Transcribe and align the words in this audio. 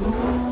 bsmi 0.00 0.49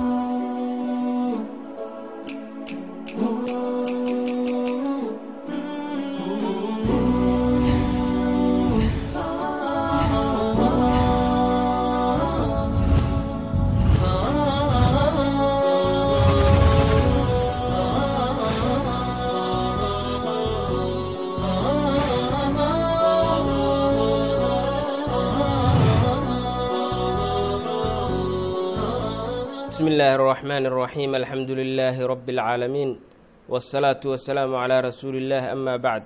illaahi 30.47 30.65
الرaxmaan 30.65 30.65
الraxiim 30.65 31.15
alxamdu 31.15 31.55
lilaahi 31.55 32.07
rabi 32.07 32.31
اlcaalamiin 32.33 32.91
wالsalaatu 33.49 34.09
wasalaamu 34.11 34.55
calaa 34.55 34.81
rasuuli 34.81 35.17
illaah 35.23 35.51
ama 35.51 35.77
bacd 35.77 36.03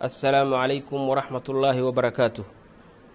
assalaamu 0.00 0.54
calaykum 0.56 1.08
waraxmat 1.08 1.48
ullaahi 1.48 1.82
wabarakaatuh 1.82 2.44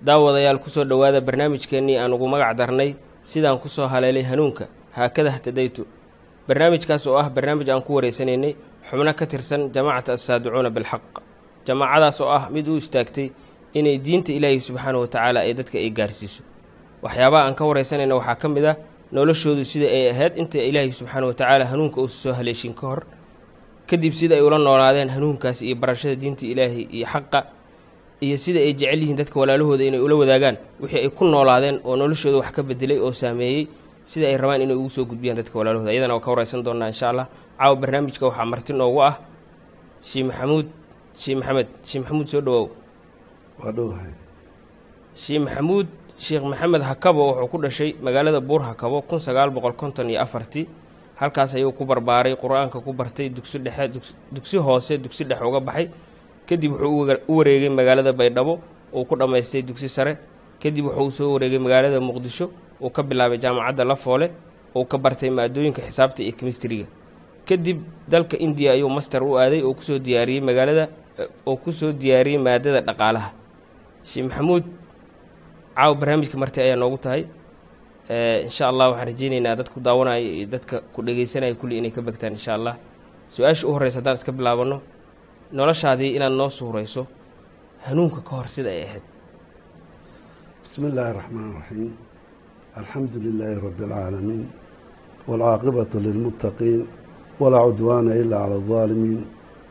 daawadayaal 0.02 0.60
kusoo 0.60 0.86
dhowaada 0.86 1.22
barnaamijkeennii 1.22 1.98
aan 2.00 2.14
ugu 2.14 2.28
magac 2.28 2.58
darnay 2.58 2.96
sidaan 3.22 3.60
kusoo 3.60 3.88
haleelay 3.88 4.24
hanuunka 4.24 4.68
haakada 4.92 5.32
htadaytu 5.32 5.84
barnaamijkaas 6.48 7.08
oo 7.08 7.18
ah 7.18 7.30
barnaamij 7.30 7.70
aan 7.70 7.84
ku 7.84 7.96
wareysanaynay 7.96 8.56
xubno 8.90 9.14
ka 9.14 9.26
tirsan 9.26 9.72
jamaacata 9.76 10.14
assaadicuuna 10.14 10.70
bilxaq 10.70 11.04
jamaacadaas 11.68 12.22
oo 12.22 12.30
ah 12.30 12.50
mid 12.50 12.68
u 12.68 12.78
istaagtay 12.78 13.32
inay 13.74 13.98
diinta 14.00 14.32
ilaahi 14.34 14.60
subxaanahu 14.60 15.02
watacaala 15.02 15.40
ee 15.50 15.54
dadka 15.54 15.78
ay 15.78 15.90
gaarsiiso 15.90 16.44
waxyaabaha 17.04 17.44
aan 17.48 17.56
ka 17.56 17.64
wareysanayna 17.66 18.16
waxaa 18.16 18.36
ka 18.36 18.48
mid 18.50 18.66
ah 18.66 18.76
noloshoodu 19.13 19.65
sida 19.65 19.87
ay 19.97 20.05
ahayd 20.13 20.33
inta 20.41 20.59
ilaahi 20.59 20.93
subxaana 20.93 21.27
wa 21.27 21.35
tacaala 21.35 21.65
hanuunka 21.71 22.01
uusa 22.01 22.17
soo 22.23 22.33
haleeshin 22.39 22.75
ka 22.75 22.87
hor 22.87 23.01
kadib 23.87 24.13
sida 24.13 24.35
ay 24.37 24.43
ula 24.43 24.59
noolaadeen 24.59 25.09
hanuunkaas 25.15 25.63
iyo 25.63 25.77
barashada 25.77 26.15
diinta 26.17 26.47
ilaahi 26.47 26.83
iyo 26.97 27.07
xaqa 27.07 27.41
iyo 28.25 28.37
sida 28.37 28.61
ay 28.61 28.73
jecel 28.73 29.01
yihiin 29.03 29.17
dadka 29.21 29.37
walaalahooda 29.41 29.85
inay 29.85 30.01
ula 30.01 30.15
wadaagaan 30.17 30.57
wixii 30.81 30.99
ay 31.05 31.11
ku 31.11 31.25
noolaadeen 31.29 31.81
oo 31.85 31.97
noloshooda 31.97 32.39
wax 32.41 32.51
ka 32.57 32.63
bedelay 32.63 32.99
oo 32.99 33.13
saameeyey 33.13 33.69
sida 34.03 34.27
ay 34.33 34.37
rabaan 34.37 34.63
inay 34.65 34.77
ugu 34.77 34.91
soo 34.91 35.05
gudbiyaan 35.05 35.37
dadka 35.37 35.59
walaalahooda. 35.59 35.91
Ayadana 35.93 36.15
waa 36.17 36.25
ka 36.25 36.31
wareysan 36.31 36.63
doonaa 36.65 36.89
insha 36.91 37.11
allah. 37.11 37.27
Caawa 37.59 37.77
barnaamijka 37.77 38.27
waxaa 38.27 38.45
marti 38.45 38.73
noogu 38.73 38.99
ah. 39.03 39.15
Shii 40.03 40.23
maxamuud 40.27 40.67
shii 41.15 41.35
maxamed 41.39 41.69
shii 41.87 41.99
maxamuud 42.03 42.27
soo 42.27 42.41
dhowahay 42.41 44.13
shii 45.15 45.39
maxamuud 45.39 45.87
sheekh 46.19 46.43
maxamed 46.45 46.83
hakabo 46.83 47.23
wuxuu 47.33 47.49
ku 47.51 47.59
dhashay 47.63 47.95
magaalada 48.03 48.41
buur 48.41 48.63
hakabo 48.63 49.03
kun 49.03 49.19
sagaal 49.19 49.51
boqol 49.51 49.73
konton 49.75 50.11
iyo 50.11 50.21
afartii 50.23 50.67
halkaas 51.17 51.55
ayuu 51.55 51.73
ku 51.73 51.85
barbaaray 51.85 52.37
qur'aanka 52.37 52.81
ku 52.81 52.93
bartay 52.93 53.29
dugsi 53.29 53.59
dhexe 53.59 54.01
dugsi 54.33 54.57
hoose 54.59 54.99
dugsi 54.99 55.25
dhexe 55.25 55.45
uga 55.45 55.61
baxay. 55.61 55.89
Kadib 56.47 56.73
wuxuu 56.73 57.19
u 57.29 57.37
wareegay 57.39 57.69
magaalada 57.69 58.13
baydhabo 58.13 58.59
uu 58.93 59.05
ku 59.05 59.17
dhammaystay 59.17 59.63
dugsi 59.63 59.89
sare. 59.89 60.19
Kadib 60.63 60.87
wuxuu 60.87 61.11
soo 61.11 61.33
wareegay 61.35 61.59
magaalada 61.59 62.01
muqdisho 62.01 62.51
uu 62.81 62.91
ka 62.91 63.03
bilaabay 63.03 63.39
jaamacadda 63.39 63.85
lafoole 63.85 64.31
uu 64.75 64.85
ka 64.85 64.99
bartay 64.99 65.31
maadooyinka 65.31 65.83
xisaabta 65.83 66.23
iyo 66.23 66.33
kemistriga 66.37 66.87
kadib 67.47 67.79
dalka 68.09 68.37
indiya 68.39 68.73
ayuu 68.73 68.89
master 68.91 69.23
u 69.23 69.35
aaday 69.39 69.63
oo 69.63 69.75
ku 69.75 69.83
soo 69.83 69.99
diyaariyey 69.99 70.41
magaalada 70.41 70.89
oo 71.47 71.57
ku 71.57 71.71
soo 71.73 71.93
diyaariyey 71.93 72.39
maadada 72.39 72.81
dhaqaalaha. 72.83 73.31
Sheekh 74.03 74.27
maxamuud 74.27 74.65
caawa 75.77 75.95
barnaamijka 76.01 76.37
marti 76.43 76.59
ayaa 76.65 76.77
noogu 76.83 76.99
tahay. 77.05 77.23
Eh, 78.15 78.43
insha 78.47 78.65
allah 78.71 78.87
waxaan 78.91 79.07
rajeyneynaa 79.11 79.57
dadku 79.61 79.79
daawanaya 79.87 80.21
iyo 80.37 80.47
dadka 80.55 80.77
ku 80.95 81.03
dhegeysanaya 81.07 81.55
kulli 81.61 81.75
inay 81.79 81.91
ka 81.97 82.01
begtaan 82.07 82.33
insha 82.39 82.53
allah 82.59 82.75
su'aasha 83.35 83.65
u 83.69 83.73
horreysa 83.75 83.99
haddaan 84.01 84.17
iska 84.19 84.33
bilaabanno 84.39 84.79
noloshaadii 85.59 86.11
inaad 86.17 86.35
noo 86.41 86.49
suurayso 86.59 87.03
hanuunka 87.87 88.21
ka 88.27 88.33
hor 88.37 88.49
sida 88.55 88.71
ay 88.71 88.83
ahayd. 88.87 89.05
Bismi 90.63 90.87
illaahi 90.91 91.11
araxmaan 91.15 91.51
raxiim 91.59 91.91
alxamdu 92.79 93.17
lilaahi 93.27 93.57
rabbi 93.67 93.83
alcaalamiin 93.87 94.45
walcaaqibatu 95.29 95.97
lilmuttaqiin 96.07 96.81
walaa 97.41 97.65
cudwaana 97.69 98.13
ila 98.23 98.37
cala 98.43 98.55
aldaalimiin 98.61 99.21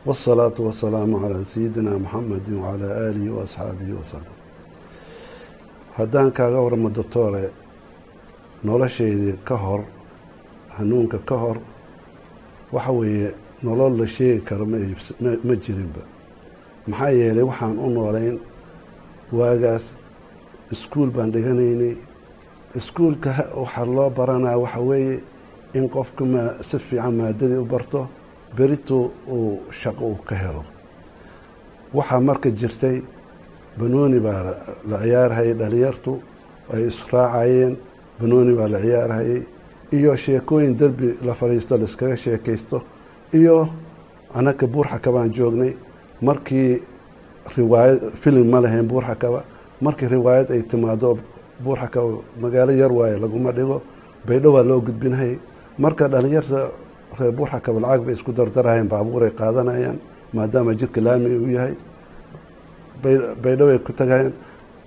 waasalaatu 0.06 0.60
wasalaamu 0.68 1.16
calaa 1.22 1.44
sayidina 1.52 1.90
muxamedi 2.04 2.50
wacalaa 2.64 2.92
aalihi 3.04 3.30
waasxaabihi 3.38 3.92
wasalam 4.00 4.36
haddaan 5.96 6.30
kaaga 6.36 6.60
waramo 6.64 6.88
doctore 6.90 7.44
nolosheydii 8.64 9.36
ka 9.44 9.56
hor 9.56 9.82
hanuunka 10.76 11.18
ka 11.28 11.36
hor 11.42 11.58
waxa 12.72 12.92
weeye 12.92 13.28
nolol 13.62 13.92
la 13.98 14.06
sheegi 14.06 14.40
karo 14.48 14.64
ma 14.66 15.54
jirinba. 15.64 16.02
Maxaa 16.86 17.10
yeelay 17.18 17.44
waxaan 17.50 17.78
u 17.78 17.90
noolayn 17.90 18.38
waagaas 19.32 19.84
iskuul 20.72 21.10
baan 21.10 21.30
dhiganaynay. 21.32 21.94
Iskuulka 22.78 23.30
waxaa 23.62 23.86
loo 23.86 24.10
baranaya 24.10 24.58
waxa 24.58 24.80
weeye 24.80 25.20
in 25.74 25.88
qofka 25.88 26.24
ma 26.24 26.42
si 26.68 26.78
fiican 26.78 27.14
maadadii 27.18 27.58
u 27.58 27.64
barto 27.64 28.08
beritu 28.56 29.10
uu 29.28 29.60
shaqo 29.70 30.04
uu 30.12 30.18
ka 30.28 30.34
helo. 30.42 30.64
Waxaa 31.94 32.20
marka 32.20 32.48
jirtay 32.50 32.96
banooni 33.78 34.18
baa 34.20 34.42
la 34.90 34.96
ciyaarhayay 35.02 35.54
dhalinyartu 35.60 36.12
ay 36.74 36.82
israacayeen 36.90 37.72
banooni 38.20 38.52
baa 38.58 38.68
la 38.68 38.78
ciyaarhayay. 38.84 39.42
Iyo 39.96 40.16
sheekooyin 40.16 40.76
derbi 40.80 41.08
la 41.26 41.34
fadhiisto 41.34 41.76
laiskaga 41.76 42.16
sheekaysto. 42.16 42.82
Iyo 43.38 43.68
anaka 44.34 44.66
buurxakabaan 44.66 45.30
joognay. 45.36 45.72
Markii 46.22 46.80
riwaayad 47.56 48.00
filim 48.22 48.46
ma 48.50 48.60
lahayn 48.60 48.86
buurxakaba 48.88 49.40
markii 49.80 50.08
riwaayad 50.08 50.50
ay 50.50 50.62
timaado 50.62 51.18
buurxakaba 51.64 52.10
magaalo 52.40 52.72
yar 52.72 52.92
waaye 52.92 53.18
laguma 53.18 53.52
dhigo. 53.52 53.82
Baydho 54.26 54.52
waa 54.52 54.62
loo 54.64 54.80
gudbinhayay 54.80 55.36
marka 55.78 56.08
dhalinyarta 56.08 56.70
reer 57.18 57.32
buurxakaba 57.32 57.80
lacag 57.80 58.02
bay 58.06 58.14
isku 58.14 58.32
dardarahayeen 58.32 58.88
baabuuray 58.88 59.30
qaadanayaan 59.30 59.98
maadaama 60.32 60.74
jidka 60.74 61.00
laami 61.00 61.36
uu 61.36 61.50
yahay 61.56 61.74
baydho 63.42 63.64
ay 63.72 63.78
ku 63.78 63.92
tagayeen 63.92 64.32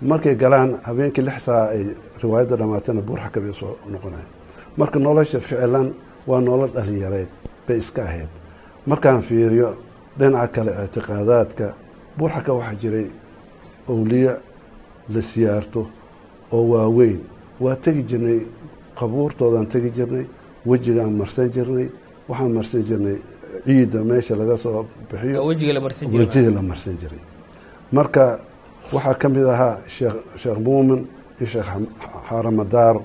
markay 0.02 0.36
galaan 0.36 0.70
habeenkii 0.88 1.24
lix 1.28 1.38
saa 1.48 1.64
ay 1.76 1.84
riwaayadda 2.22 2.56
dhamaatana 2.62 3.02
buurxakabay 3.08 3.53
soo 3.53 3.74
noqonayen 3.94 4.30
marka 4.78 5.00
nolosha 5.00 5.40
ficilan 5.40 5.88
waa 6.28 6.42
nolol 6.42 6.72
dhalinyareed 6.76 7.30
bay 7.68 7.78
iska 7.78 8.02
ahayd. 8.03 8.30
Markaan 8.88 9.22
fiiriyo 9.22 9.70
dhinaca 10.20 10.48
kale 10.56 10.72
ictiqaadaadka 10.86 11.66
buurxaka 12.18 12.52
waxaa 12.53 12.76
jiray 12.81 13.08
owliya 13.88 14.34
la 15.14 15.22
siyaarto 15.22 15.82
oo 16.52 16.64
waaweyn. 16.72 17.20
Waa 17.59 17.76
tegi 17.76 18.03
jirnay 18.09 18.40
qabuurtoodaan 19.00 19.68
tegi 19.74 19.90
jirnay 19.97 20.26
wejigaan 20.66 21.14
marsan 21.20 21.50
jirnay 21.56 21.88
waxaan 22.30 22.52
marsan 22.58 22.82
jirnay 22.90 23.18
ciidda 23.66 24.00
meesha 24.09 24.36
laga 24.36 24.58
soo 24.58 24.86
bixiyo 25.09 25.46
wejiga 25.50 25.74
la 25.74 25.82
marsan 25.82 26.12
wejiga 26.20 26.50
la 26.58 26.62
marsan 26.62 26.96
jiray 27.02 27.22
marka 27.91 28.40
waxaa 28.94 29.13
ka 29.22 29.28
mid 29.29 29.46
ahaa 29.46 29.78
sheekh 29.88 30.16
sheekh 30.41 30.59
muumin 30.66 31.01
iyo 31.40 31.47
sheekh 31.47 31.69
xaramadaar 32.29 32.97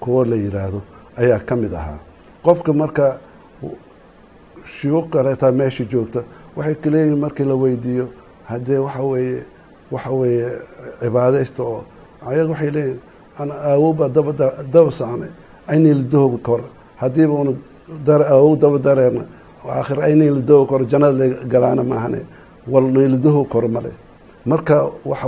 kuwo 0.00 0.24
la 0.24 0.36
yiraahdo 0.36 0.80
ayaa 1.16 1.38
ka 1.48 1.56
mid 1.56 1.72
ahaa. 1.74 1.98
Qofka 2.44 2.72
marka 2.72 3.18
shuyuuq 4.76 5.06
kaleetaa 5.12 5.52
meesha 5.52 5.84
joogta 5.84 6.20
waxay 6.56 6.74
kaleeyihin 6.74 7.18
markii 7.18 7.44
la 7.44 7.54
weydiiyo 7.54 8.06
haddee 8.44 8.78
waxa 8.78 9.02
weeye 9.02 9.42
waxa 9.92 10.10
weeye 10.20 10.48
cibaadaysta 11.00 11.62
oo 11.62 11.84
ayaga 12.28 12.50
waxay 12.52 12.70
leeyihiin 12.70 13.00
ana 13.40 13.54
aawowbaa 13.54 14.08
daba 14.08 14.32
daba 14.74 14.90
sacnay 14.90 15.30
aynayladahooga 15.72 16.38
kor 16.46 16.60
haddiiba 17.00 17.32
una 17.42 17.52
aawow 18.30 18.56
daba 18.62 18.78
dareerna 18.86 19.24
aakhir 19.68 19.98
aynayladahooga 20.08 20.68
kor 20.70 20.82
jannada 20.90 21.18
la 21.18 21.26
galaana 21.52 21.82
maahane 21.84 22.20
wal 22.72 22.86
nayladahoo 22.94 23.44
kor 23.52 23.64
male 23.76 23.92
marka 24.50 24.76
wax 25.10 25.20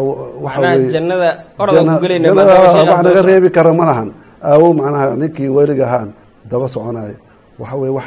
naga 3.06 3.22
reebi 3.28 3.50
kara 3.56 3.72
ma 3.72 3.84
lahan. 3.90 4.08
Aawow 4.42 4.72
macnaha 4.80 5.16
ninkii 5.20 5.48
weliga 5.56 5.84
ahaan 5.88 6.10
daba 6.50 6.66
soconayo 6.68 7.16
waxa 7.58 7.76
wax 7.96 8.06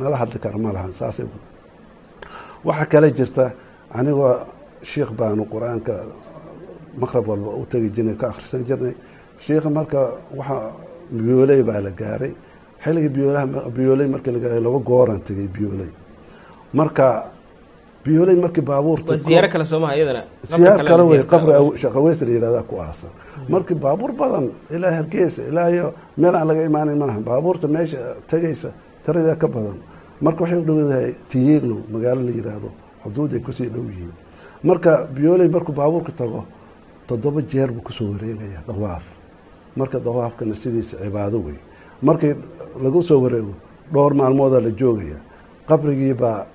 nala 0.00 0.16
hadli 0.20 0.38
kara 0.44 0.58
ma 0.58 0.70
lahan 0.76 0.92
saasay 0.92 1.26
waxaa 2.66 2.86
kale 2.92 3.08
jirta 3.18 3.44
anigoo 3.98 4.34
sheikh 4.90 5.10
baanu 5.18 5.42
qur'aanka 5.52 5.94
maqrab 7.00 7.24
walba 7.30 7.50
u 7.60 7.64
tegi 7.70 7.88
jirnay 7.94 8.16
ka 8.20 8.26
akhrisan 8.30 8.62
jirnay. 8.68 8.94
Sheikha 9.44 9.70
marka 9.70 10.00
waxa 10.38 10.56
biyooley 11.10 11.62
baa 11.68 11.80
la 11.86 11.90
gaaray. 12.00 12.32
Xilligii 12.82 13.12
biyooley 13.76 14.08
markii 14.14 14.32
la 14.34 14.38
gaaray 14.44 14.60
laba 14.66 14.78
gooraan 14.88 15.20
tegay 15.26 15.48
biyooley 15.54 15.90
marka 16.78 17.06
biyooley 18.04 18.36
markii 18.44 18.62
baabuurta 18.70 19.12
waa 19.12 19.18
ziyaaro 19.26 19.48
kale 19.52 19.64
soomaha 19.64 19.94
iyadana. 19.96 20.22
Siyaar 20.52 20.80
kale 20.88 21.02
wey 21.10 21.22
qabri 21.32 21.52
shaqaweys 21.82 22.18
la 22.22 22.30
yihahdaa 22.34 22.62
ku 22.70 22.74
aasan 22.84 23.10
markii 23.48 23.74
baabuur 23.84 24.12
badan 24.20 24.46
ilaa 24.74 24.92
hargeysa 24.98 25.40
ilaa 25.50 25.68
iyo 25.74 25.86
meel 26.20 26.34
aan 26.38 26.48
laga 26.48 26.62
imaanin 26.70 26.98
maaha 27.02 27.20
baabuurta 27.28 27.66
meesha 27.68 27.98
tegaysa 28.30 28.68
tiradaa 29.04 29.36
ka 29.42 29.48
badan. 29.48 29.78
Marka 30.24 30.40
waxay 30.42 30.58
u 30.58 30.64
dhowdahay 30.68 31.12
tiyegno 31.30 31.76
magaalo 31.92 32.20
la 32.26 32.30
yidhaahdo 32.38 32.68
xuduuday 33.04 33.40
ku 33.46 33.52
sii 33.52 33.68
dhow 33.74 33.84
yihiin. 33.90 34.12
Marka 34.68 34.90
biyooley 35.14 35.48
markuu 35.48 35.72
baabuurka 35.80 36.12
tago 36.12 36.44
toddoba 37.08 37.40
jeer 37.42 37.70
buu 37.72 37.80
ku 37.82 37.92
soo 37.92 38.08
wareegaya 38.12 38.60
dawaaf. 38.68 39.04
Marka 39.76 39.98
dawaafkana 40.06 40.54
sidiisa 40.54 40.96
cibaado 41.02 41.38
wey 41.46 41.58
markii 42.02 42.34
lagu 42.82 43.02
soo 43.02 43.20
wareego 43.24 43.54
dhowr 43.92 44.12
maalmoodaa 44.20 44.60
la 44.66 44.70
joogaya 44.80 45.18
qabrigiibaa 45.68 46.46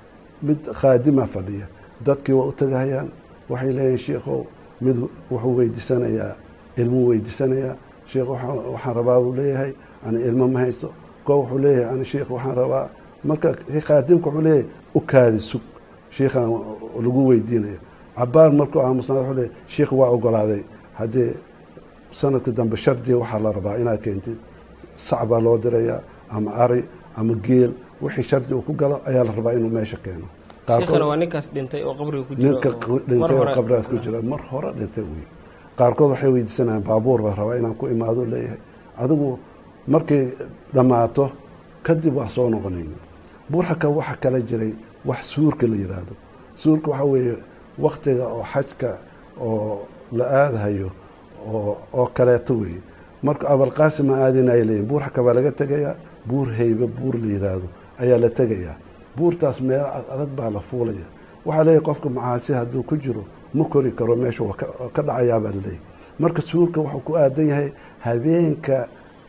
mid 0.41 0.59
khaadima 0.79 1.25
fadhiya. 1.27 1.67
Dadkii 2.05 2.33
waa 2.33 2.45
u 2.47 2.51
tagahayaan 2.51 3.09
waxay 3.49 3.73
leeyihiin 3.73 3.97
sheikhow 3.97 4.43
mid 4.81 4.97
wuxuu 5.31 5.55
weydiisanayaa 5.57 6.35
ilmuu 6.77 7.07
weydiisanayaa 7.09 7.75
sheikh 8.05 8.29
waxaan 8.29 8.95
rabaa 8.95 9.19
buu 9.21 9.33
leeyahay. 9.35 9.73
Ani 10.05 10.21
ilmo 10.21 10.47
ma 10.47 10.59
haysto. 10.59 10.93
Koo 11.23 11.37
wuxuu 11.41 11.57
leeyahay 11.59 11.93
ani 11.95 12.05
sheikh 12.05 12.29
waxaan 12.31 12.55
rabaa. 12.55 12.89
Marka 13.23 13.53
khaadimka 13.87 14.25
wuxuu 14.29 14.41
leeyahay 14.41 14.65
u 14.95 14.99
kaadi 15.01 15.39
sug. 15.39 15.61
Shiikhaan 16.09 16.49
lagu 17.03 17.27
weydiinaya 17.27 17.79
cabaar 18.15 18.51
markuu 18.53 18.81
aamusnaa 18.81 19.15
wuxuu 19.19 19.33
leeyahay 19.33 19.57
sheikh 19.67 19.91
waa 19.91 20.09
ogolaaday. 20.09 20.63
Haddii 20.93 21.31
sanadka 22.11 22.51
dambe 22.51 22.75
shardiga 22.77 23.17
waxaa 23.17 23.39
la 23.39 23.51
rabaa 23.51 23.77
inaad 23.77 24.01
keentid. 24.01 24.37
Sac 24.95 25.25
baa 25.29 25.39
loo 25.39 25.57
dirayaa 25.57 26.01
ama 26.29 26.51
ari 26.53 26.83
ama 27.15 27.33
geel 27.33 27.71
wixii 28.01 28.23
shardi 28.29 28.53
uu 28.53 28.61
ku 28.67 28.73
galo 28.73 28.95
ayaa 29.09 29.23
la 29.27 29.31
rabaa 29.37 29.53
inuu 29.57 29.69
meesha 29.77 29.97
keeno. 30.05 30.27
Sheekhana 30.67 31.05
waa 31.09 31.15
ninkaas 31.21 31.47
dhintay 31.55 31.81
oo 31.83 31.93
qabrigaas 33.55 33.87
ku 33.87 33.97
jira 34.03 34.21
mar 34.21 34.41
hore 34.51 34.69
dhintay 34.79 35.03
wey 35.03 35.23
qaarkood 35.77 36.09
waxay 36.11 36.29
weydiisanayaan 36.35 36.83
baabuur 36.89 37.19
baa 37.25 37.35
rabaa 37.39 37.57
inaan 37.59 37.75
ku 37.79 37.85
imaado 37.87 38.25
leeyahay. 38.25 38.59
Adigu 38.97 39.39
markay 39.87 40.23
dhammaato 40.75 41.25
kadib 41.83 42.15
waa 42.17 42.29
soo 42.29 42.49
noqonayna 42.49 42.97
burxaka 43.51 43.87
waxa 43.97 44.15
kala 44.23 44.39
jiray 44.49 44.73
wax 45.05 45.21
suurka 45.33 45.67
la 45.67 45.75
yidhaahdo 45.75 46.13
suurka 46.61 46.87
waxaa 46.91 47.05
weeye 47.11 47.35
waktiga 47.85 48.25
oo 48.35 48.43
xajka 48.53 48.89
oo 49.41 49.87
la 50.17 50.25
aadahayo 50.41 50.89
oo 51.53 51.77
oo 51.93 52.07
kaleeto 52.17 52.53
weeye 52.61 52.81
marka 53.23 53.45
abalqaasim 53.53 54.05
ma 54.09 54.15
aadinaya 54.25 54.63
leeyihiin 54.65 54.87
buurxaka 54.89 55.19
baa 55.25 55.33
laga 55.37 55.51
tegayaa? 55.51 55.95
Buur 56.29 56.47
heybe 56.57 56.87
buur 56.97 57.15
la 57.21 57.27
yidhaahdo 57.35 57.67
ayaa 58.01 58.17
la 58.23 58.29
tegayaa. 58.29 58.75
Buurtaas 59.17 59.61
meel 59.61 59.85
adag 60.13 60.29
baa 60.37 60.49
la 60.49 60.59
fuulaya. 60.59 61.07
Waxaa 61.45 61.63
leeyahy 61.63 61.83
qofka 61.87 62.09
macaasi 62.09 62.53
hadduu 62.53 62.83
ku 62.83 62.95
jiro 62.97 63.23
ma 63.53 63.63
kori 63.65 63.91
karo 63.91 64.15
meesha 64.15 64.43
waa 64.43 64.55
ka- 64.59 65.01
dhacayaa 65.07 65.39
baa 65.43 65.51
laleeyahy 65.55 65.79
marka 66.19 66.41
suurka 66.41 66.79
wuxuu 66.81 66.99
ku 67.07 67.11
aadan 67.17 67.47
yahay 67.47 67.69
habeenka 68.05 68.87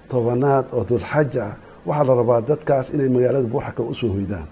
tobanaad 0.09 0.67
oo 0.77 0.85
dulxaja 0.89 1.43
ah 1.45 1.55
waxaa 1.87 2.05
la 2.09 2.15
rabaa 2.21 2.41
dadkaas 2.49 2.87
inay 2.95 3.09
magaalada 3.09 3.49
buurxaka 3.53 3.83
u 3.83 3.95
soo 3.95 4.11
hoydaan. 4.17 4.47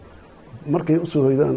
Markay 0.72 0.96
u 1.04 1.06
soo 1.06 1.22
hoydaan 1.28 1.56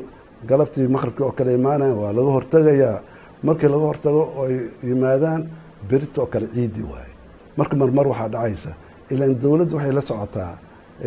galabtii 0.49 0.87
maqribkii 0.95 1.23
oo 1.25 1.31
kale 1.37 1.51
imaanayan 1.59 1.97
waa 2.01 2.11
laga 2.17 2.31
hortegayaa 2.37 2.97
markii 3.43 3.69
laga 3.73 3.85
hortago 3.91 4.21
oo 4.37 4.45
ay 4.49 4.55
yimaadaan 4.89 5.41
berita 5.89 6.21
oo 6.21 6.27
kale 6.33 6.47
ciidi 6.53 6.83
waaye. 6.91 7.11
Marka 7.57 7.75
marmar 7.81 8.07
waxaa 8.11 8.29
dhacaysa. 8.33 8.71
Ilaan 9.11 9.33
dowladda 9.41 9.75
waxay 9.77 9.93
la 9.97 10.01
socotaa 10.01 10.53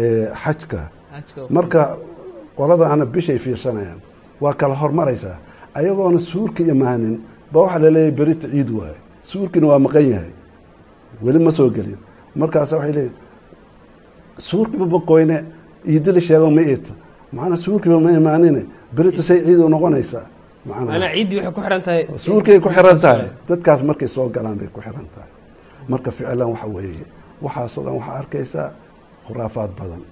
eh, 0.01 0.27
xajka 0.43 0.81
marka 1.57 1.97
qoladaana 2.59 3.05
bishay 3.15 3.39
fiirsanayaan 3.39 4.01
waa 4.41 4.55
kala 4.61 4.75
hormaraysaa. 4.75 5.39
Ayagoona 5.75 6.19
suurka 6.31 6.63
imaanin 6.63 7.17
ba 7.53 7.59
waxaa 7.61 7.79
la 7.85 7.91
leeyahay 7.91 8.11
berita 8.19 8.47
ciid 8.49 8.71
waaye. 8.79 8.97
Suurkiina 9.31 9.67
waa 9.71 9.79
maqan 9.79 10.07
yahay. 10.13 10.33
Weli 11.23 11.39
ma 11.39 11.51
soo 11.51 11.71
gelin. 11.71 11.99
Markaasa 12.37 12.77
waxay 12.77 12.93
leeyihiin 12.93 13.17
suurkiiba 14.39 14.87
makoyne 14.87 15.37
iidili 15.89 16.21
sheego 16.21 16.51
ma 16.51 16.63
iita 16.63 16.93
macnaa 17.33 17.57
suurkiiba 17.57 18.01
ma 18.01 18.11
imaanine 18.13 18.63
berita 18.97 19.23
say 19.23 19.39
ciid 19.45 19.59
u 19.61 19.69
noqonaysaa. 19.69 20.27
Macnaa 20.67 20.85
maanaa 20.87 21.13
ciiddii 21.15 21.37
waxay 21.39 21.53
ku 21.55 21.61
xiran 21.61 21.83
tahay. 21.87 22.03
Suurkay 22.25 22.59
ku 22.65 22.69
xiran 22.69 22.99
tahay. 23.05 23.29
Dadkaas 23.49 23.81
markay 23.89 24.09
soo 24.09 24.29
galaan 24.35 24.57
bay 24.59 24.69
ku 24.75 24.81
xiran 24.81 25.07
tahay. 25.15 25.31
Marka 25.89 26.11
ficlan 26.11 26.49
waxa 26.53 26.67
weeye 26.75 27.05
waxaasoo 27.45 27.83
dhan 27.85 27.95
waxaa 27.99 28.17
arkaysaa 28.23 28.69
khuraafaad 29.27 29.71
badan 29.79 30.03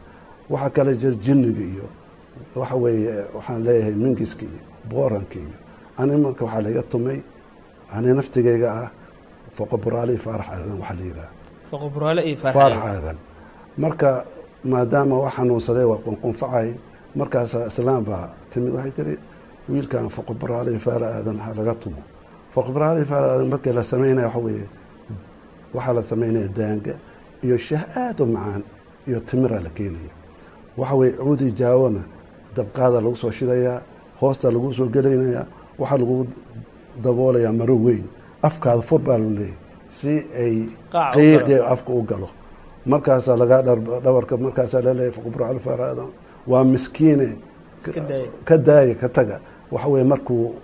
waxaa 0.52 0.70
kale 0.76 0.92
jira 1.00 1.16
jinniga 1.24 1.64
iyo 1.72 1.86
waxa 2.60 2.76
weeye 2.82 3.14
waxaan 3.36 3.60
leeyahay 3.66 3.94
mingiska 4.02 4.42
iyo 4.50 4.60
booranka 4.90 5.36
iyo 5.44 5.56
ani 6.00 6.12
marka 6.24 6.42
waxaa 6.46 6.62
laga 6.66 6.82
tumay 6.92 7.18
ani 7.94 8.08
naftigayga 8.18 8.68
ah 8.82 8.88
foqoboraali 9.56 10.14
faarax 10.24 10.46
aadan 10.54 10.76
waxaa 10.82 10.96
la 11.00 11.04
yidhaha. 11.08 11.30
Foqo 11.70 11.86
buraale 11.94 12.20
iyo 12.28 12.36
faarax 12.36 12.80
aadan. 12.92 13.16
marka 13.84 14.08
maadaama 14.72 15.14
waa 15.22 15.30
xanuunsaday 15.36 15.84
waa 15.92 16.00
qunqunfacay 16.06 16.68
markaasa 17.18 17.58
islaam 17.70 18.02
baa 18.08 18.26
timid 18.50 18.72
waxay 18.76 18.92
tiri 18.98 19.14
wiilkan 19.70 20.06
foqoboraali 20.16 20.78
faara 20.86 21.06
aadan 21.16 21.38
ha 21.44 21.48
laga 21.58 21.74
tumo. 21.82 22.02
Foqoboraali 22.54 23.02
faara 23.10 23.26
aadan 23.32 23.48
markii 23.52 23.72
la 23.78 23.82
samaynaya 23.90 24.26
waxa 24.28 24.40
weeye 24.46 24.66
waxaa 25.76 25.94
la 25.98 26.02
samaynaya 26.10 26.48
daanga 26.58 26.94
iyo 27.44 27.56
shah 27.66 27.82
aad 28.02 28.18
u 28.20 28.26
macaan 28.34 28.62
iyo 29.08 29.18
timira 29.28 29.58
la 29.66 29.70
keenaya 29.76 30.12
waxa 30.78 30.94
weeye 31.00 31.12
cuudi 31.24 31.46
jaawona 31.60 32.02
dabqaada 32.56 32.98
lagu 33.04 33.16
soo 33.22 33.30
shidayaa 33.38 33.78
hoosta 34.20 34.46
lagu 34.54 34.68
soo 34.78 34.88
gelaynayaa 34.94 35.46
waxaa 35.80 35.98
lagu 36.02 36.16
daboolayaa 37.04 37.52
maro 37.60 37.76
weyn. 37.86 38.04
Afkaada 38.48 38.82
fur 38.88 39.00
baa 39.06 39.18
lu 39.22 39.30
leeyahy 39.38 39.56
si 39.98 40.12
ay 40.42 40.54
qiiqi 41.14 41.54
afka 41.72 41.90
u 41.92 42.02
galo. 42.10 42.28
Markaasaa 42.92 43.36
lagaa 43.42 43.62
dhabarka 44.04 44.34
markaasaa 44.44 44.82
faara 45.66 45.84
aadan 45.90 46.10
waa 46.50 46.64
miskiine 46.72 47.28
ka 48.48 48.56
daaya 48.66 48.94
ka 49.02 49.08
taga. 49.16 49.36
Waxa 49.72 49.88
weeye 49.92 50.04
markuu 50.12 50.54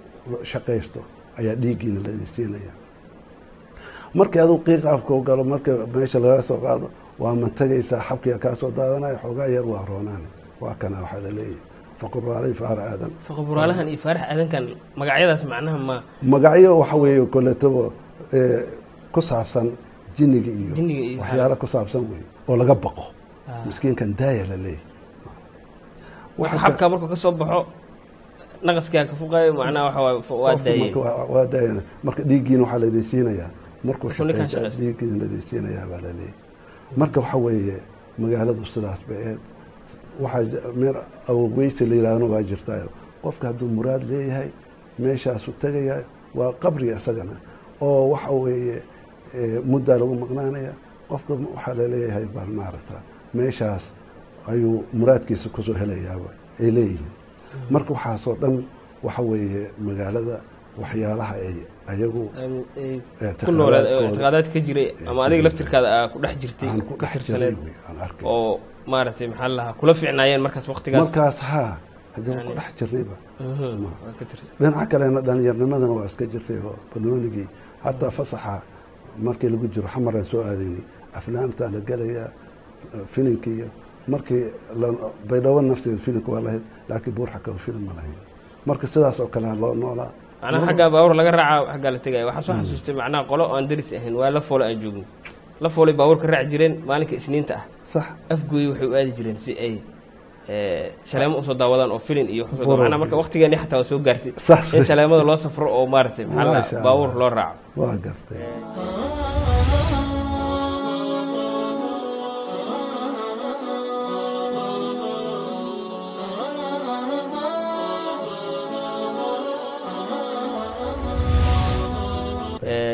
shaqaysto 0.51 1.01
ayaa 1.39 1.55
dhiiggiina 1.63 2.01
la 2.05 2.11
siinaya 2.35 2.73
markii 4.15 4.41
aduu 4.45 4.59
qiiq 4.67 4.85
afka 4.95 5.15
u 5.15 5.21
galo 5.29 5.45
marka 5.45 5.73
meesha 5.95 6.19
laga 6.25 6.43
soo 6.43 6.59
qaado 6.65 6.87
waa 7.23 7.35
mantagaysaa 7.43 8.01
xabkiga 8.09 8.39
kaa 8.45 8.55
soo 8.61 8.71
daadanaya 8.77 9.17
xoogaa 9.23 9.49
yar 9.57 9.67
waa 9.73 9.85
roonaan. 9.91 10.25
Waa 10.63 10.75
kana 10.81 10.97
waxaa 11.05 11.21
la 11.27 11.31
leeyahay 11.39 11.61
faquraalay 12.01 12.55
faar 12.61 12.79
aadan. 12.91 13.11
Foqo 13.27 13.43
buraalahan 13.49 13.87
iyo 13.93 13.99
faarax 14.05 14.23
aadankan 14.33 14.65
magacyadaas 15.01 15.43
macnaha 15.53 15.79
ma 15.89 15.97
magacyo 16.33 16.71
waxa 16.83 16.97
weeye 17.03 17.27
koletaba 17.35 17.83
ee, 18.33 18.61
ku 19.15 19.21
saabsan 19.29 19.67
jinniga 20.17 20.51
iyo 20.61 20.73
waxyaalo 21.21 21.57
ku 21.63 21.67
saabsan 21.75 22.03
wey 22.11 22.23
oo 22.49 22.57
laga 22.61 22.75
baqo. 22.85 23.05
Ah. 23.49 23.63
miskiinkan 23.67 24.11
daaya 24.19 24.45
la 24.51 24.57
leeyahay. 24.65 24.83
Marka 25.25 26.41
Waxa 26.41 26.57
ka- 26.57 26.63
xabka 26.65 26.85
markuu 26.93 27.09
ka 27.13 27.17
soo 27.23 27.33
baxo 27.41 27.61
naqaskaa 28.67 29.05
ka 29.11 29.15
fuqayo 29.21 29.51
macnaha 29.59 29.85
waxa 29.89 30.35
waa 30.43 30.55
daayeen 30.65 31.77
waa- 31.79 31.85
marka 32.07 32.21
dhiiggiina 32.29 32.63
waxaa 32.65 32.81
laydin 32.83 33.05
siinayaa. 33.11 33.51
Markuu 33.87 34.09
shaqaysta. 34.17 34.69
dhiiggiina 34.81 35.17
laydin 35.23 35.43
siinayaa 35.49 35.87
baa 35.91 36.01
la 36.05 36.11
leeyahay 36.19 36.43
marka 37.01 37.21
waxa 37.21 37.39
weeye 37.45 37.77
magaaladu 38.19 38.63
sidaas 38.75 39.01
bay 39.09 39.19
ahayd 39.23 39.41
waxaa 40.23 40.73
meel 40.81 40.97
awogeysi 41.31 41.83
la 41.91 41.95
yidhaahno 41.99 42.27
baa 42.33 42.43
jirtaayo. 42.51 42.89
Qofka 43.23 43.45
hadduu 43.49 43.69
muraad 43.77 44.03
leeyahay 44.11 44.49
meeshaasu 44.99 45.51
tegaya 45.63 45.97
waa 46.39 46.53
qabri 46.63 46.87
isagana 46.99 47.37
oo 47.81 48.09
waxa 48.13 48.31
weeye 48.43 48.77
muddaa 49.71 49.99
lagu 50.01 50.15
maqnaanaya 50.23 50.73
qofka 51.11 51.33
waxaa 51.55 51.75
la 51.79 51.87
leeyahay 51.93 52.25
bal 52.35 52.49
maaragta 52.59 52.97
meeshaas 53.37 53.85
ayuu 54.51 54.77
muraadkiisa 54.99 55.49
ku 55.55 55.61
soo 55.67 55.75
helayaaba 55.81 56.31
ay 56.61 56.71
leeyihiin. 56.77 57.13
Marka 57.73 57.91
waxaasoo 57.97 58.35
dhan 58.43 58.57
waxa 59.07 59.23
weeye 59.31 59.63
magaalada 59.87 60.37
waxyaalaha 60.81 61.35
ay 61.47 61.57
ayagu 61.93 62.23
Am- 62.43 62.67
ay 62.83 62.93
Eh, 63.25 63.33
ku 63.47 63.53
noolaad 63.59 63.87
oo 63.87 64.01
ictiqaadaadkooda. 64.09 64.09
ictiqaadaad 64.11 64.47
ka 64.53 64.59
jiray 64.67 64.89
ama 65.11 65.21
adiga 65.27 65.43
laftirkaada 65.47 65.89
aa 65.97 66.07
ku 66.13 66.17
dhex 66.23 66.35
jirtay 66.43 66.69
ku 66.89 66.95
tirsaneed 67.13 67.57
oo 68.35 68.53
maaragtay 68.93 69.27
maxaa 69.31 69.49
la 69.49 69.55
lahaa 69.59 69.75
kula 69.81 69.93
fiicnaayeen 70.01 70.43
markaas 70.47 70.67
waqtigaas. 70.73 71.03
Markaas 71.05 71.37
haa 71.51 71.71
haddii 72.15 72.31
waan 72.37 72.47
ku 72.49 72.53
dhex 72.59 72.69
jirnayba 72.79 73.17
tirsan. 74.31 74.49
Dhinaca 74.61 74.87
kalena 74.93 75.21
dhalinyarnimadana 75.27 75.93
waa 75.99 76.07
iska 76.11 76.25
jirtay 76.33 76.59
oo 76.69 76.75
banoonigii 76.93 77.49
hataa 77.85 78.11
fasaxa 78.17 78.55
markii 79.27 79.51
lagu 79.55 79.67
jiro 79.75 79.89
xamaraan 79.95 80.25
soo 80.31 80.41
aadayni 80.49 80.83
aflaamtaa 81.19 81.69
la 81.75 81.81
gelayaa 81.89 82.29
filinki 83.13 83.51
iyo 83.59 83.69
markii 84.13 84.43
baydhabo 85.29 85.61
nafteeda 85.63 85.99
filinka 86.07 86.29
waa 86.35 86.43
lahayd 86.47 86.65
laakiin 86.89 87.15
buurxaka 87.17 87.51
filin 87.65 87.85
ma 87.89 87.93
lahayn. 87.99 88.19
Marka 88.69 88.87
sidaas 88.93 89.21
oo 89.21 89.29
kale 89.35 89.49
loo 89.63 89.75
noolaa 89.83 90.11
macnaha 90.45 90.67
xaggaa 90.69 90.89
baabuur 90.95 91.15
laga 91.21 91.31
raaca 91.39 91.73
xaggaa 91.73 91.93
la 91.95 91.99
tegaya 92.05 92.25
waxaa 92.29 92.43
soo 92.47 92.55
xasuustay 92.61 92.95
macnaha 93.01 93.23
qolo 93.31 93.45
aan 93.55 93.65
daris 93.71 93.89
ahayn 93.99 94.15
waa 94.21 94.31
la 94.37 94.41
foole 94.49 94.65
aan 94.69 94.79
joogno 94.83 95.05
la 95.63 95.69
foolay 95.75 95.95
baabuurka 95.99 96.27
raaci 96.33 96.49
jireen 96.53 96.75
maalinka 96.89 97.15
isniinta 97.21 97.55
ah. 97.61 97.65
Sax. 97.93 98.05
Afgooyi 98.35 98.67
waxay 98.71 98.87
u 98.91 98.95
aadi 98.99 99.13
jireen 99.19 99.37
si 99.45 99.53
ay 99.67 99.75
shaleemo 101.09 101.39
u 101.41 101.43
soo 101.47 101.55
daawadaan 101.61 101.91
oo 101.97 101.99
filin 102.07 102.29
iyo 102.35 102.45
manaa 102.83 102.99
marka 103.03 103.17
waqtigeeni 103.21 103.57
xataa 103.63 103.79
waa 103.81 103.89
soo 103.91 103.99
gaartay. 104.07 104.33
In 104.79 104.85
shaleemada 104.89 105.25
loo 105.29 105.37
safro 105.45 105.67
oo 105.77 105.87
maaragtay 105.95 106.25
maxaa 106.27 106.83
baabuur 106.85 107.11
loo 107.21 107.31
raaco. 107.39 107.57
Waa 107.81 107.97
gartay 108.05 108.43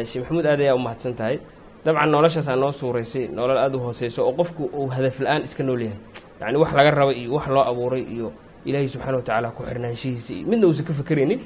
sheekh 0.04 0.22
maxamuud 0.24 0.46
aad 0.46 0.60
ayaa 0.60 0.74
u 0.74 0.78
mahadsan 0.86 1.14
tahay 1.14 1.36
dabcan 1.84 2.10
noloshaasaa 2.14 2.56
noo 2.62 2.72
suuraysay 2.72 3.28
nolol 3.28 3.58
aada 3.58 3.76
u 3.76 3.80
hooseyso 3.80 4.20
oo 4.28 4.32
qofku 4.38 4.62
uu 4.80 4.88
hadaf 4.94 5.16
la'aan 5.20 5.42
iska 5.48 5.62
nool 5.64 5.80
yahay. 5.86 5.98
Yacni 6.40 6.58
wax 6.62 6.70
laga 6.78 6.90
raba 6.90 7.12
iyo 7.20 7.34
wax 7.36 7.46
loo 7.54 7.64
abuuray 7.70 8.02
iyo 8.14 8.32
ilaahay 8.64 8.88
subxaana 8.88 9.16
wa 9.16 9.22
tacaala 9.22 9.48
ku 9.56 9.62
xirnaanshihiisa 9.68 10.32
iyo 10.34 10.44
midna 10.50 10.66
uusan 10.68 10.84
ka 10.88 10.92
fakeraynin 10.92 11.40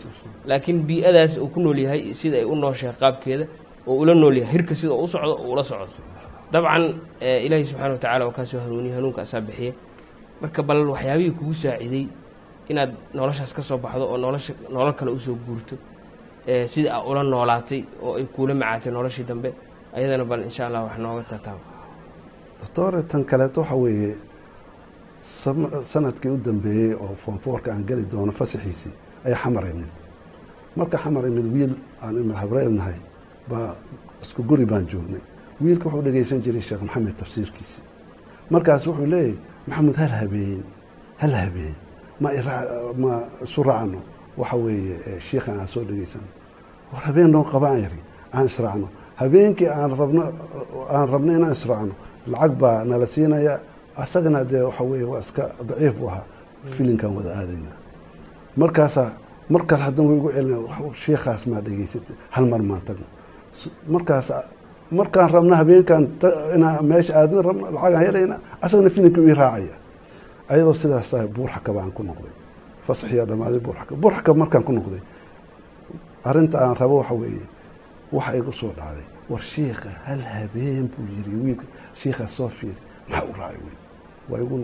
laakiin 0.49 0.79
bii-adaas 0.89 1.39
uu 1.39 1.49
ku 1.55 1.61
nool 1.61 1.79
yahay 1.79 2.15
sida 2.15 2.37
ay 2.39 2.45
u 2.45 2.55
nooshahay 2.55 2.97
qaabkeeda 3.03 3.47
oo 3.87 3.95
ula 4.03 4.15
nool 4.15 4.37
yahay. 4.41 4.53
Hirka 4.53 4.75
sida 4.75 4.93
u 4.95 5.07
socdo 5.07 5.35
oo 5.39 5.53
ula 5.55 5.63
socdo. 5.65 5.87
Dabcan 6.53 6.83
ilaahay 7.47 7.65
subxaana 7.65 7.93
wa 7.95 7.99
tacaala 8.03 8.25
waa 8.27 8.33
kaasoo 8.39 8.61
hanuuniye 8.65 8.95
hanuunka 8.95 9.21
asaa 9.23 9.41
bixiye 9.41 9.71
marka 10.41 10.63
bal 10.63 10.81
waxyaabihii 10.93 11.31
kugu 11.39 11.55
saaciday 11.55 12.05
inaad 12.71 12.91
noloshaas 13.15 13.53
ka 13.57 13.63
soo 13.63 13.79
baxdo 13.79 14.05
oo 14.13 14.17
nolosha 14.19 14.53
nolol 14.75 14.93
kale 14.99 15.11
u 15.15 15.19
soo 15.19 15.37
guurto 15.47 15.77
sida 16.73 16.91
ula 17.11 17.23
noolaatay 17.33 17.81
oo 18.07 18.13
ay 18.19 18.25
kuula 18.35 18.55
macaatay 18.55 18.93
noloshii 18.97 19.25
dambe 19.31 19.49
ayadana 19.97 20.25
bal 20.31 20.41
insha 20.49 20.63
allah 20.67 20.81
wax 20.87 20.97
nooga 21.05 21.23
tataabo 21.33 21.63
doctore 22.61 23.03
tan 23.11 23.23
kaleeto 23.31 23.61
waxa 23.61 23.77
weeye 23.83 24.15
sannadkii 25.93 26.31
u 26.31 26.37
dambeeyey 26.45 26.93
oo 26.95 27.15
foonfoorka 27.25 27.73
aan 27.73 27.85
geli 27.89 28.05
doono 28.13 28.33
fasaxiisii 28.33 28.93
ayaa 29.27 29.39
xamar 29.45 29.65
imid 29.73 29.95
marka 30.77 30.97
xamar 30.99 31.25
imid 31.31 31.47
wiil 31.55 31.73
aan 32.03 32.15
imid 32.23 32.37
habreeb 32.43 32.73
nahay 32.79 32.99
baa 33.51 33.75
isku 34.23 34.43
guri 34.43 34.65
baan 34.67 34.87
joognay. 34.89 35.21
Wiilka 35.61 35.85
wuxuu 35.89 36.03
dhegeysan 36.07 36.41
jiray 36.45 36.61
sheekh 36.69 36.83
maxamed 36.83 37.17
tafsiirkiisi. 37.21 37.81
Markaas 38.51 38.87
wuxuu 38.87 39.07
leeyahy 39.07 39.37
maxamed 39.69 39.97
hal 39.97 40.13
habeen 40.21 40.63
hal 41.23 41.33
habeen 41.43 41.75
ma 42.21 42.29
ma 43.03 43.13
isu 43.45 43.63
raacno 43.63 44.01
waxa 44.37 44.57
weeye 44.57 44.97
eh, 45.07 45.21
shiikhan 45.21 45.61
aan 45.61 45.69
soo 45.69 45.85
dhegeysano 45.85 46.29
war 46.93 47.03
habeen 47.03 47.31
noo 47.31 47.45
qabaan 47.45 47.79
yari 47.83 48.01
aan 48.33 48.47
israacno. 48.47 48.89
Habeenkii 49.17 49.69
aan 49.69 49.91
rabno 49.99 50.23
aan 50.91 51.09
rabno 51.13 51.33
inaan 51.39 51.53
israacno 51.53 51.95
lacag 52.27 52.53
baa 52.59 52.85
nala 52.85 53.07
siinaya. 53.07 53.61
Asagana 53.97 54.45
dee 54.45 54.63
waxa 54.63 54.85
weeye 54.85 55.05
waa 55.05 55.21
iska 55.21 55.45
daciif 55.69 55.95
bu 55.99 56.07
ahaa. 56.09 56.25
Filinkan 56.65 57.15
wada 57.17 57.31
aadayna. 57.39 57.71
Markaasaa 58.57 59.11
mar 59.51 59.63
kale 59.67 59.83
haddana 59.83 60.09
way 60.09 60.17
igu 60.19 60.31
celina 60.33 60.59
shiikaas 61.03 61.47
maa 61.47 61.61
dhegeysatay? 61.61 62.17
Hal 62.31 62.47
mar 62.47 62.63
maan 62.63 62.81
tagno. 62.87 63.07
Markaas 63.89 64.33
markaan 64.91 65.31
rabno 65.31 65.55
habeenkaan 65.61 66.05
inaan 66.55 66.85
meesha 66.91 67.13
aadin 67.21 67.43
rabno 67.49 67.71
lacagaan 67.75 68.05
helayna 68.07 68.37
asagana 68.65 68.91
filinka 68.91 69.21
ii 69.21 69.35
raacaya. 69.35 69.75
Ayadoo 70.49 70.75
sidaas 70.75 71.11
tahay 71.11 71.29
buurxaka 71.29 71.73
baan 71.77 71.93
ku 71.93 72.03
noqday 72.03 72.33
fasaxiyaa 72.87 73.27
dhammaaday 73.31 73.61
buurxaka 73.67 73.93
buurxaka 74.03 74.31
markaan 74.41 74.65
ku 74.67 74.73
noqday 74.79 75.03
arrinta 76.29 76.57
aan 76.65 76.75
rabo 76.81 76.95
waxa 77.01 77.15
weeye 77.21 77.47
waxa 78.17 78.31
igu 78.41 78.53
soo 78.61 78.73
dhacday 78.79 79.07
war 79.31 79.43
shiika 79.53 79.91
hal 80.07 80.21
habeen 80.33 80.85
buu 80.93 81.05
yiri 81.17 81.33
wiilka 81.45 81.67
shiikaas 82.01 82.33
soo 82.37 82.49
fiiri 82.59 82.81
maxaa 83.09 83.25
u 83.31 83.33
raacay 83.41 83.59
wiil 83.65 83.79
waa 84.31 84.41
igu 84.45 84.57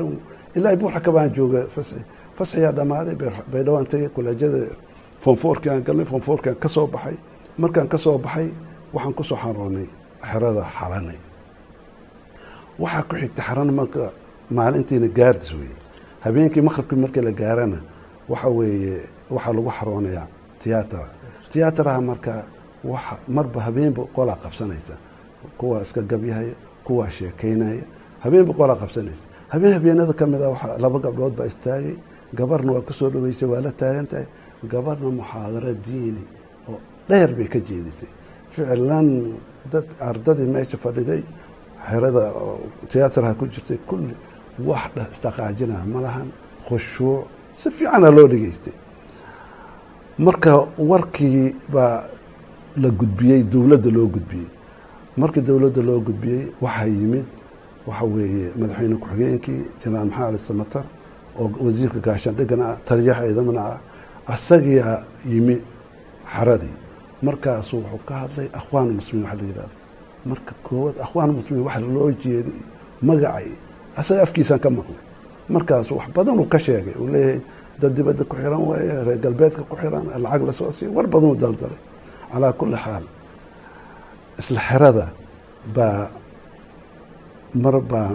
igu 0.00 0.16
ilaa 0.56 0.76
buurxaka 0.80 1.10
baan 1.16 1.30
jooga 1.36 1.60
fasaxi 1.74 2.04
fasaxiyaa 2.38 2.72
dhammaaday 2.78 3.14
bay- 3.20 3.44
baydhawaan 3.52 3.86
tagay 3.90 4.08
kuleejada 4.14 4.58
foonfoorkii 5.24 5.70
aan 5.72 5.82
galnay 5.86 6.04
foonfoorkii 6.12 6.50
aan 6.52 6.58
ka 6.64 6.68
soo 6.76 6.86
baxay. 6.94 7.16
Markaan 7.62 7.88
ka 7.92 7.98
soo 8.04 8.18
baxay 8.24 8.48
waxaan 8.94 9.14
ku 9.18 9.22
soo 9.28 9.36
xaroonay 9.42 9.86
xerada 10.30 10.62
xalanay 10.78 11.18
waxaa 12.82 13.02
ku 13.08 13.14
xigta 13.20 13.42
xaran 13.48 13.70
marka 13.78 14.02
maalintiina 14.56 15.08
gaardis 15.18 15.50
weeye 15.58 15.76
habeenkii 16.26 16.62
maqribkii 16.68 16.98
markii 17.04 17.22
la 17.28 17.32
gaarana 17.40 17.78
waxa 18.30 18.48
weeye 18.58 18.96
waxaa 19.34 19.52
lagu 19.56 19.70
xaroonayaa 19.78 20.26
tiyaatara 20.62 21.08
tiyaataraha 21.52 22.00
marka 22.10 22.32
marba 23.36 23.60
habeenba 23.66 24.02
qolaa 24.16 24.36
qabsanaysa. 24.44 24.94
Kuwaa 25.58 25.82
iska 25.82 26.00
gabyahaya 26.10 26.54
kuwaa 26.86 27.10
sheekaynaya 27.16 27.84
habeenba 28.24 28.52
qolaa 28.60 28.76
qabsanaysa. 28.82 29.24
Habeen 29.52 29.72
habeenada 29.76 30.12
ka 30.12 30.24
mid 30.26 30.42
a 30.42 30.48
waxaa 30.54 30.78
laba 30.84 30.98
gabdhood 31.04 31.34
baa 31.38 31.46
istaagay 31.52 31.96
gabarna 32.38 32.72
waa 32.72 32.80
ku 32.86 32.92
soo 32.92 33.10
dhaweysay 33.10 33.48
waa 33.52 33.60
la 33.66 33.72
taagan 33.80 34.06
tahay 34.10 34.26
gabarna 34.72 35.08
muxaadaro 35.18 35.72
diini 35.86 36.22
oo 36.68 36.78
dheer 37.08 37.30
bay 37.36 37.48
ka 37.48 37.58
jeedisay. 37.68 38.08
Ficlan 38.50 39.08
dad 39.72 39.86
ardadii 40.08 40.46
meesha 40.54 40.76
fadhiday 40.84 41.22
xerada 41.90 42.22
oo 42.42 42.58
tiyaatarha 42.90 43.34
ku 43.38 43.44
jirtay 43.52 43.78
kulli 43.88 44.14
wax 44.68 44.84
dha 44.96 45.02
isdhaqaajinaa 45.12 45.84
ma 45.92 46.00
lahan 46.00 46.28
khushuuc. 46.68 47.24
Si 47.60 47.70
fiicana 47.70 48.10
loo 48.10 48.28
dhegeystay 48.28 48.74
marka 50.18 50.52
warkii 50.78 51.56
baa 51.72 52.04
la 52.76 52.90
gudbiyey 52.90 53.42
dowladda 53.44 53.90
loo 53.90 54.06
gudbiyey. 54.14 54.48
Markii 55.16 55.40
dowladda 55.42 55.82
loo 55.82 56.00
gudbiyey 56.00 56.42
waxaa 56.60 56.86
yimid 56.86 57.26
waxa 57.86 58.04
weeye 58.04 58.46
madaxweyne 58.60 58.96
ku-xigeenkii 59.02 59.60
jenaraal 59.80 60.08
maxamed 60.08 60.28
ali 60.28 60.38
samatar 60.38 60.84
oo 61.40 61.50
wasiirka 61.64 61.98
gaashaandhigana 62.06 62.64
ah 62.72 62.76
taliyaha 62.84 63.22
ciidamana 63.26 63.60
ah 63.72 63.78
asagiyaa 64.34 64.98
yimi 65.32 65.56
xaradii. 66.34 66.74
Markaasuu 67.22 67.78
wuxuu 67.80 68.00
ka 68.08 68.14
hadlay 68.22 68.48
akhwaan 68.58 68.88
muslimiin 68.98 69.24
waxa 69.26 69.36
la 69.40 69.44
yidhahdo 69.48 69.74
marka 70.26 70.52
koowaad 70.66 70.96
akhwaan 71.04 71.30
muslimiin 71.38 71.64
waxa 71.66 71.80
loo 71.80 72.10
jeeday 72.22 72.58
magacay 73.02 73.48
asaga 74.00 74.22
afkiisaan 74.26 74.60
ka 74.64 74.70
maqlay. 74.70 75.02
Markaasu 75.54 75.92
wax 75.98 76.08
badan 76.16 76.38
uu 76.40 76.48
ka 76.52 76.58
sheegay. 76.58 76.94
Uu 77.00 77.08
leeyahay 77.12 77.40
dad 77.80 77.92
dibadda 77.96 78.24
ku 78.30 78.34
xiran 78.36 78.62
waaye 78.68 79.04
reer 79.06 79.18
galbeedka 79.24 79.62
ku 79.70 79.76
xiran 79.76 80.04
lacag 80.24 80.42
la 80.48 80.52
soo 80.58 80.70
siiyo 80.76 80.90
war 80.96 81.06
badan 81.06 81.28
uu 81.30 81.36
daldalay 81.42 81.80
calaa 82.32 82.52
kulli 82.58 82.76
xaal 82.84 83.04
isla 84.40 84.60
xerada 84.68 85.06
baa 85.76 86.08
mar 87.62 87.76
baa 87.90 88.10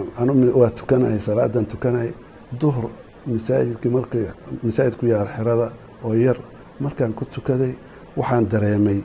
waa 0.60 0.70
tukanayay 0.78 1.18
salaadan 1.26 1.64
tukanayay 1.72 2.12
duhur 2.60 2.86
masaajidkii 3.26 3.90
markii 3.96 4.26
masaajid 4.66 4.94
ku 5.00 5.04
yaal 5.12 5.28
xerada 5.36 5.66
oo 6.04 6.14
yar 6.26 6.38
markaan 6.84 7.12
ku 7.18 7.24
tukaday 7.34 7.72
waxaan 8.18 8.44
dareemay 8.52 8.98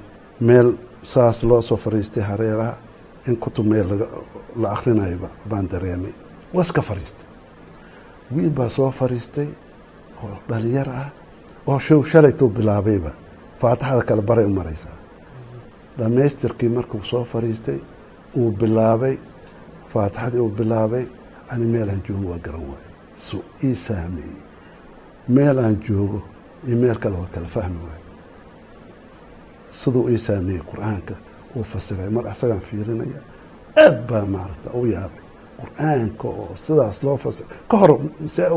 meel 0.48 0.68
saas 1.14 1.38
loo 1.50 1.62
soo 1.62 1.78
fariistay 1.84 2.24
hareeraha 2.30 2.74
in 3.28 3.36
kutub 3.44 3.66
meel 3.72 3.88
la 4.62 4.68
akhrinayo 4.76 5.18
baan 5.50 5.66
dareemay 5.72 6.14
waa 6.58 6.64
iska 6.68 6.82
fariistay. 6.90 7.26
Wiil 8.34 8.50
baa 8.58 8.70
soo 8.76 8.92
fariistay 9.00 9.48
oo 10.24 10.36
dhalinyar 10.50 10.90
ah 11.02 11.10
oo 11.70 11.80
show 11.88 12.00
shalaytuu 12.12 12.50
bilaabayba 12.58 13.12
faatixada 13.62 14.02
kale 14.10 14.22
baray 14.30 14.46
u 14.46 14.50
maraysaa. 14.60 14.98
Dhammaystirkii 16.00 16.70
markuu 16.78 17.02
soo 17.12 17.24
fariistay 17.34 17.80
uu 18.40 18.52
bilaabay 18.60 19.16
faatixadii 19.94 20.40
uu 20.46 20.50
bilaabay 20.60 21.06
ani 21.52 21.66
meel 21.74 21.90
aan 21.94 22.02
joogo 22.08 22.28
waa 22.32 22.40
garan 22.46 22.62
waayo. 22.72 22.92
Su 23.26 23.38
ii 23.64 23.76
saameeyey 23.86 24.42
meel 25.36 25.58
aan 25.66 25.76
joogo 25.88 26.20
iyo 26.68 26.78
meel 26.82 26.98
kale 27.04 27.16
waa 27.22 27.30
kala 27.34 27.48
fahmi 27.56 27.80
waayo. 27.86 28.04
Siduu 29.80 30.10
ii 30.10 30.18
saameeyey 30.28 30.62
qur'aanka 30.72 31.14
uu 31.56 31.64
fasiray. 31.72 32.10
Mar 32.16 32.26
asagaan 32.34 32.62
fiirinaya 32.68 33.22
aad 33.84 33.98
baa 34.10 34.26
maaragta 34.36 34.70
u 34.80 34.86
yaabay 34.96 35.24
qur'aanka 35.60 36.28
oo 36.28 36.50
sidaas 36.66 36.98
loo 37.04 37.18
fasir 37.18 37.46
ka 37.70 37.76
hor 37.82 37.92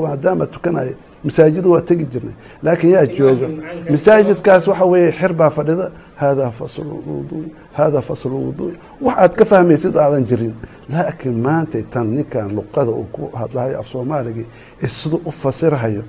maadaama 0.05 0.47
tukanaya 0.47 0.95
masaajida 1.25 1.69
waa 1.69 1.81
tegi 1.89 2.05
jirnay. 2.13 2.35
Laakiin 2.63 2.93
yaa 2.97 3.07
jooga. 3.07 3.49
Masaajidkaas 3.91 4.67
waxa 4.71 4.85
weeye 4.93 5.13
xir 5.13 5.33
baa 5.41 5.51
fadhida. 5.51 5.91
Haadaa 6.21 6.51
faslu 6.51 6.85
wuduuy 7.09 7.47
haadaa 7.79 8.01
faslu 8.09 8.37
wuduuy 8.47 8.75
wax 9.01 9.17
aad 9.19 9.35
ka 9.39 9.45
fahmaysid 9.45 9.97
aadan 9.97 10.25
jirin. 10.31 10.55
Laakiin 10.93 11.37
maanta 11.47 11.79
tan 11.93 12.07
ninkan 12.17 12.49
luqada 12.57 12.91
uu 12.91 13.07
ku 13.13 13.31
hadlahayo 13.41 13.81
af 13.81 13.87
soomaaligii 13.87 14.47
siduu 14.87 15.21
u 15.25 15.31
fasirahayo 15.31 16.03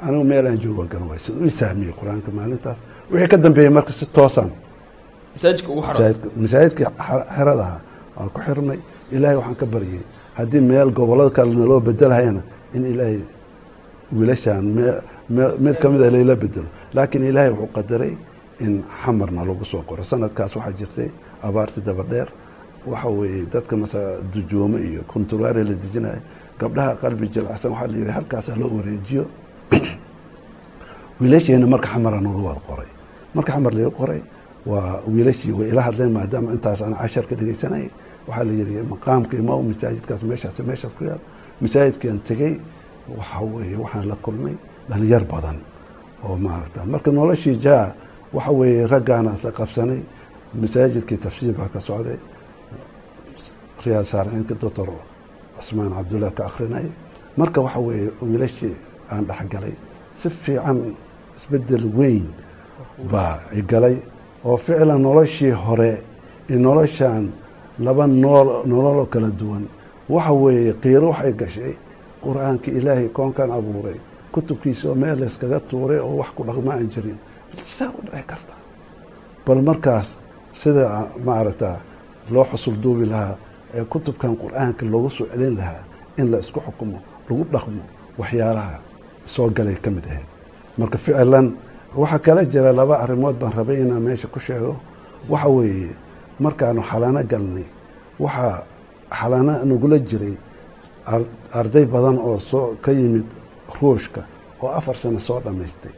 anigu 0.00 0.24
meelaan 0.24 0.58
joogo 0.62 0.80
waa 0.82 0.88
garan 0.92 1.08
waay. 1.08 1.18
Siduu 1.18 1.44
ii 1.44 1.50
saamiyey 1.50 1.92
qur'aanka 2.00 2.30
maalintaas. 2.38 2.78
Wixii 3.10 3.28
ka 3.28 3.36
dambeeyey 3.36 3.70
marka 3.70 3.92
si 3.92 4.04
xaro 4.06 4.50
masaajidkii 6.42 6.86
xeradaha 7.36 7.80
waan 8.16 8.30
ku 8.34 8.40
xirnay. 8.46 8.78
Ilaahay 9.14 9.36
waxaan 9.36 9.56
ka 9.60 9.66
baryay 9.66 10.02
haddii 10.38 10.60
meel 10.60 10.90
gobollada 10.92 11.30
kale 11.30 11.54
naloo 11.54 11.80
bedelhayana 11.80 12.42
in 12.74 12.84
ilaahay 12.84 13.20
wiilashaan 14.12 14.64
mid 15.58 15.76
ka 15.82 15.90
mida 15.90 16.10
layla 16.10 16.36
bedelo 16.36 16.68
laakiin 16.94 17.24
ilaahay 17.24 17.50
wuxuu 17.50 17.72
qadaray 17.76 18.14
in 18.60 18.82
xamarna 19.02 19.44
lagu 19.44 19.64
soo 19.64 19.82
qoro. 19.82 20.02
Sanadkaas 20.04 20.56
waxaa 20.56 20.72
jirtay 20.72 21.10
abaartii 21.42 21.82
dabadheer. 21.82 22.28
Waxa 22.86 23.08
weeye 23.08 23.46
dadka 23.46 23.76
masa 23.76 24.20
dujoome 24.32 24.78
iyo 24.80 25.02
konturwaare 25.12 25.64
la 25.64 25.74
dejinayo 25.74 26.20
gabdhaha 26.58 26.96
qalbi 26.96 27.28
jilacsan 27.28 27.72
waxaa 27.72 27.88
la 27.88 27.96
yidhi 27.96 28.10
halkaasaa 28.10 28.56
loo 28.56 28.70
wareejiyo. 28.76 29.24
Wiilasheena 31.20 31.66
marka 31.66 31.88
xamara 31.88 32.20
nooga 32.20 32.42
wada 32.48 32.60
qoray. 32.68 32.90
Marka 33.34 33.52
xamar 33.52 33.72
laga 33.74 33.90
qoray 33.90 34.22
waa 34.66 35.00
wiilashii 35.08 35.52
way 35.52 35.68
ila 35.68 35.82
hadleen 35.82 36.12
maadaama 36.12 36.52
intaas 36.52 36.82
aan 36.82 36.94
cashar 36.94 37.26
ka 37.26 37.34
dhegeysanay 37.36 37.90
waxaa 38.28 38.44
la 38.48 38.52
yidhi 38.60 38.74
maqaamka 38.92 39.34
imaam 39.42 39.60
masaajidkaas 39.70 40.22
meeshaas 40.30 40.56
meeshaas 40.68 40.94
ku 40.98 41.02
yaal. 41.10 41.20
Masaajidkan 41.62 42.18
tegey 42.28 42.54
waxa 43.18 43.38
weeye 43.54 43.76
waxaan 43.84 44.06
la 44.10 44.16
kulmay 44.24 44.54
dhalinyar 44.90 45.24
badan 45.32 45.58
oo 46.26 46.36
maaragta 46.44 46.80
marka 46.92 47.10
noloshii 47.18 47.56
jaa 47.66 47.84
waxa 48.36 48.52
weeye 48.58 48.86
raggaana 48.92 49.30
isla 49.36 49.50
qabsanay. 49.58 50.00
Masaajidkii 50.62 51.18
tafsiir 51.24 51.52
baa 51.58 51.68
ka 51.74 51.80
socday. 51.88 52.18
Riyaad 53.84 54.04
saarciinka 54.12 54.54
doctor 54.62 54.88
cusmaan 55.56 55.92
cabdullah 55.96 56.32
ka 56.36 56.42
akrinay 56.50 56.86
marka 57.40 57.58
waxa 57.66 57.80
weeye 57.86 58.10
wiilashii 58.22 58.74
aan 59.12 59.24
dhexgalay 59.28 59.74
si 60.20 60.28
fiican 60.42 60.78
isbeddel 61.36 61.84
weyn 61.98 62.26
baa 63.12 63.34
igalay 63.60 63.96
oo 64.48 64.56
ficlan 64.64 65.00
noloshii 65.06 65.50
hore 65.64 65.92
iyo 66.50 66.58
noloshan 66.66 67.24
laba 67.78 68.06
nool 68.06 68.48
nololoo 68.70 69.06
kala 69.06 69.30
duwan. 69.30 69.64
Waxa 70.08 70.32
weeye 70.32 70.72
qiiro 70.82 71.08
waxay 71.10 71.32
gashay. 71.40 71.74
Qur'aanka 72.22 72.68
ilaahay 72.70 73.08
koonkan 73.16 73.50
abuuray. 73.50 73.98
Kutubkiisa 74.32 74.88
oo 74.88 74.94
meel 74.94 75.18
layskaga 75.20 75.60
tuuray 75.60 75.98
oo 75.98 76.16
wax 76.20 76.30
ku 76.36 76.42
dhaqma 76.44 76.72
aan 76.74 76.88
jirin. 76.92 77.18
Saa 77.64 77.90
u 77.98 78.00
dhici 78.04 78.22
karta. 78.30 78.54
Bal 79.46 79.62
markaas 79.62 80.18
sida 80.52 80.84
maaragta 81.24 81.80
loo 82.30 82.44
xusul 82.50 82.76
duubi 82.82 83.06
lahaa 83.06 83.36
ee 83.74 83.84
kutubkan 83.84 84.36
qur'aanka 84.42 84.82
loogu 84.92 85.10
soo 85.10 85.26
celin 85.32 85.54
lahaa 85.56 85.82
in 86.18 86.30
la 86.30 86.38
isku 86.38 86.60
xukumo 86.66 86.98
lagu 87.28 87.44
dhaqmo 87.52 87.82
waxyaalaha 88.18 88.78
soo 89.26 89.48
galay 89.56 89.76
ka 89.84 89.90
mid 89.90 90.04
ahayd. 90.06 90.28
Marka 90.78 90.98
ficlan 90.98 91.46
waxaa 91.96 92.18
kala 92.18 92.42
jira 92.52 92.72
laba 92.72 92.94
arrimood 93.04 93.36
baan 93.40 93.52
rabay 93.58 93.78
inaan 93.82 94.02
meesha 94.02 94.28
ku 94.28 94.38
sheego. 94.40 94.76
Waxa 95.28 95.48
weeye 95.48 95.90
markaanu 96.44 96.80
xalano 96.90 97.20
galnay 97.32 97.66
waxaa 98.24 98.64
xalano 99.18 99.52
nagula 99.70 99.98
jiray 100.08 100.34
arday 101.58 101.84
badan 101.86 102.18
oo 102.18 102.38
soo 102.38 102.76
ka 102.84 102.90
yimid 102.92 103.26
ruushka 103.80 104.22
oo 104.62 104.68
afar 104.78 104.96
sano 104.96 105.18
soo 105.18 105.40
dhammaystay 105.44 105.92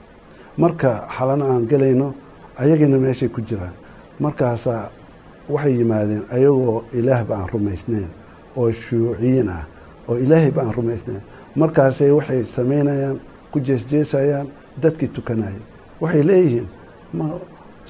marka 0.63 0.91
xalano 1.17 1.45
aan 1.53 1.67
gelayno 1.71 2.15
ayagiina 2.61 2.99
meeshay 2.99 3.29
ku 3.29 3.41
jiraan. 3.41 3.75
Markaasaa 4.21 4.91
waxay 5.49 5.75
yimaadeen 5.79 6.25
ayagoo 6.35 6.83
ilaahba 6.99 7.35
aan 7.37 7.49
rumaysnayn 7.53 8.11
oo 8.57 8.71
shuuciyiin 8.73 9.49
ah 9.49 9.65
oo 10.09 10.17
ilaahayba 10.25 10.63
aan 10.63 10.75
rumaysnayn. 10.75 11.23
Markaasay 11.57 12.11
waxay 12.11 12.43
samaynayaan 12.45 13.21
ku 13.53 13.61
jeesjeesayaan 13.61 14.49
dadkii 14.83 15.09
tukanayay. 15.15 15.61
Waxay 16.01 16.23
leeyihiin 16.29 16.67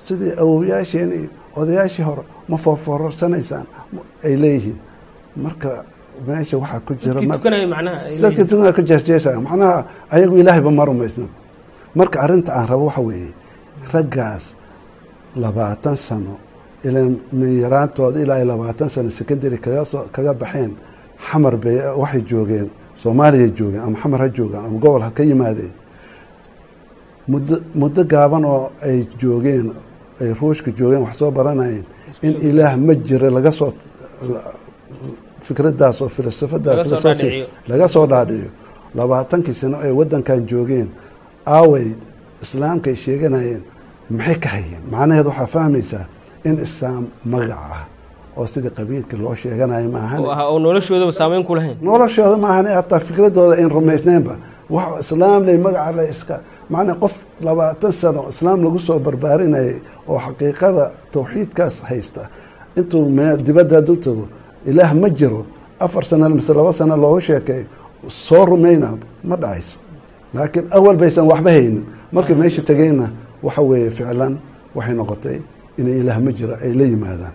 sidii 0.04 0.32
awowyaasheen 0.42 1.10
iyo 1.12 1.28
odayaashii 1.56 2.02
hore 2.04 2.22
ma 2.48 2.56
foorfoorarsanaysaan 2.56 3.66
ay 4.26 4.34
leeyihiin. 4.42 4.78
Marka 5.44 5.84
meesha 6.26 6.56
waxaa 6.62 6.80
ku 6.86 6.92
jira 7.02 7.20
dadkii 8.22 8.44
tukanaya 8.50 8.72
ku 8.78 8.82
jeesjeesaya. 8.82 9.40
Macnaha 9.40 9.84
ayagu 10.10 10.36
ilaahayba 10.40 10.70
ma 10.70 10.84
rumaysna. 10.84 11.26
Marka 11.94 12.16
arrinta 12.24 12.50
aan 12.58 12.66
rabo 12.68 12.84
waxa 12.88 13.00
weeye 13.08 13.32
raggaas 13.92 14.44
labaatan 15.36 15.96
sano 15.96 16.34
ilaa 16.84 17.06
yaraantooda 17.62 18.18
ilaa 18.24 18.44
labaatan 18.44 18.88
sano 18.88 19.08
secondary 19.10 19.58
kagasoo 19.58 20.04
kaga 20.14 20.32
baxeen 20.34 20.72
xamar 21.26 21.54
bay 21.56 21.76
waxay 22.02 22.22
joogeen 22.30 22.68
soomaaliya 23.02 23.48
joogeen 23.58 23.82
ama 23.86 23.96
xamar 24.02 24.20
ha 24.22 24.28
joogaan 24.36 24.64
ama 24.66 24.78
gobol 24.78 25.02
ha 25.02 25.10
ka 25.10 25.22
yimaadeen. 25.22 25.72
Muddo 27.28 27.56
muddo 27.74 28.02
gaaban 28.12 28.44
oo 28.44 28.70
ay 28.82 29.06
joogeen 29.20 29.66
ay 30.20 30.30
ruushka 30.40 30.70
joogeen 30.78 31.02
wax 31.06 31.14
soo 31.20 31.30
baranayeen 31.30 31.84
in 32.26 32.34
ilaah 32.48 32.76
ma 32.86 32.94
jira 33.06 33.28
laga 33.36 33.52
soo 33.58 33.72
fikradaas 35.46 36.00
oo 36.02 36.08
filosofadaas 36.08 36.88
laga 37.70 37.88
soo 37.88 38.06
dhaadhiyo. 38.12 38.50
Labaatankii 38.94 39.54
sano 39.60 39.76
ay 39.84 39.92
waddankan 39.98 40.46
joogeen 40.50 40.88
aaway 41.46 41.86
islaamka 42.42 42.90
ay 42.90 42.96
sheeganayeen 42.96 43.62
maxay 44.10 44.36
ka 44.42 44.48
hayeen? 44.54 44.82
Macnaheed 44.92 45.26
waxaa 45.30 45.46
fahmaysaa 45.54 46.04
in 46.48 46.56
islaam 46.66 47.04
magac 47.32 47.58
ah 47.76 47.84
oo 48.36 48.46
sidii 48.52 48.70
qabiilka 48.78 49.16
loo 49.22 49.34
sheeganayo 49.42 49.88
maahan 49.96 50.20
noloshooda 51.88 52.36
maahan 52.44 52.66
hataa 52.78 53.00
fikradooda 53.06 53.54
ayn 53.60 53.70
rumaysnaynba 53.76 54.34
wax 54.70 54.88
islaamlay 55.04 55.58
magaca 55.66 55.92
le 55.96 56.04
iska 56.14 56.36
macnaa 56.72 56.94
qof 57.02 57.14
labaatan 57.46 57.92
sano 58.00 58.22
islaam 58.32 58.58
lagu 58.64 58.78
soo 58.86 58.98
barbaarinayay 59.06 59.76
oo 60.10 60.18
xaqiiqada 60.26 60.84
tawxiidkaas 61.12 61.74
haysta 61.88 62.22
intuu 62.78 63.02
dibadda 63.46 63.76
hadduu 63.80 63.96
tago 64.04 64.24
ilaah 64.70 64.92
ma 65.02 65.08
jiro 65.18 65.40
afar 65.84 66.04
sano 66.10 66.28
mise 66.36 66.52
laba 66.58 66.72
sano 66.78 66.94
looga 67.02 67.20
sheekeeyo 67.26 67.66
soo 68.26 68.44
rumayna 68.50 68.88
ma 69.28 69.36
dhacayso 69.42 69.76
laakiin 70.34 70.66
awal 70.76 70.96
baysan 71.02 71.24
waxba 71.30 71.50
haynin. 71.56 71.84
Markay 72.12 72.36
meesha 72.40 72.62
tegeyna 72.68 73.06
waxa 73.42 73.62
weeye 73.68 73.90
ficlan 73.96 74.34
waxay 74.76 74.94
noqotay 75.00 75.38
inay 75.80 75.96
ilaah 76.02 76.18
ma 76.24 76.30
jiro 76.38 76.54
ay 76.64 76.72
la 76.78 76.84
yimaadaan. 76.92 77.34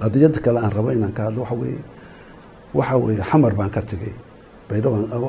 Qadiyada 0.00 0.38
kale 0.44 0.58
aan 0.64 0.70
rabo 0.76 0.90
inaan 0.96 1.12
ka 1.16 1.22
hadlo 1.26 1.40
waxa 1.42 1.54
weeye 1.60 1.80
waxa 2.78 2.96
weeye 3.04 3.22
xamar 3.30 3.52
baan 3.58 3.70
ka 3.74 3.80
tegey 3.90 4.14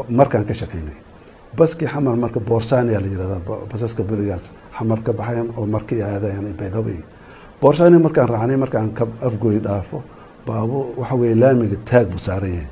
markaan 0.10 0.45
ka 0.45 0.54
shaqaynay 0.54 0.97
baskii 1.58 1.88
xamar 1.88 2.15
marka 2.15 2.39
boorsaaniyaa 2.39 3.01
la 3.01 3.08
yihahdaa 3.08 3.41
basaska 3.71 4.04
berigaas 4.04 4.51
xamar 4.77 4.99
ka 5.06 5.12
baxayan 5.13 5.47
oo 5.58 5.65
markii 5.65 6.01
aadayan 6.01 6.54
baydhabo 6.60 6.91
boorsaani 7.62 7.97
markaan 8.06 8.30
raacnay 8.30 8.58
markaan 8.63 8.89
ka 8.97 9.04
afgoy 9.27 9.60
dhaafo 9.60 10.04
baabo 10.47 10.93
waxa 10.97 11.15
weeye 11.15 11.36
laamiga 11.36 11.77
taag 11.89 12.08
buu 12.12 12.17
saaran 12.27 12.49
yahay. 12.49 12.67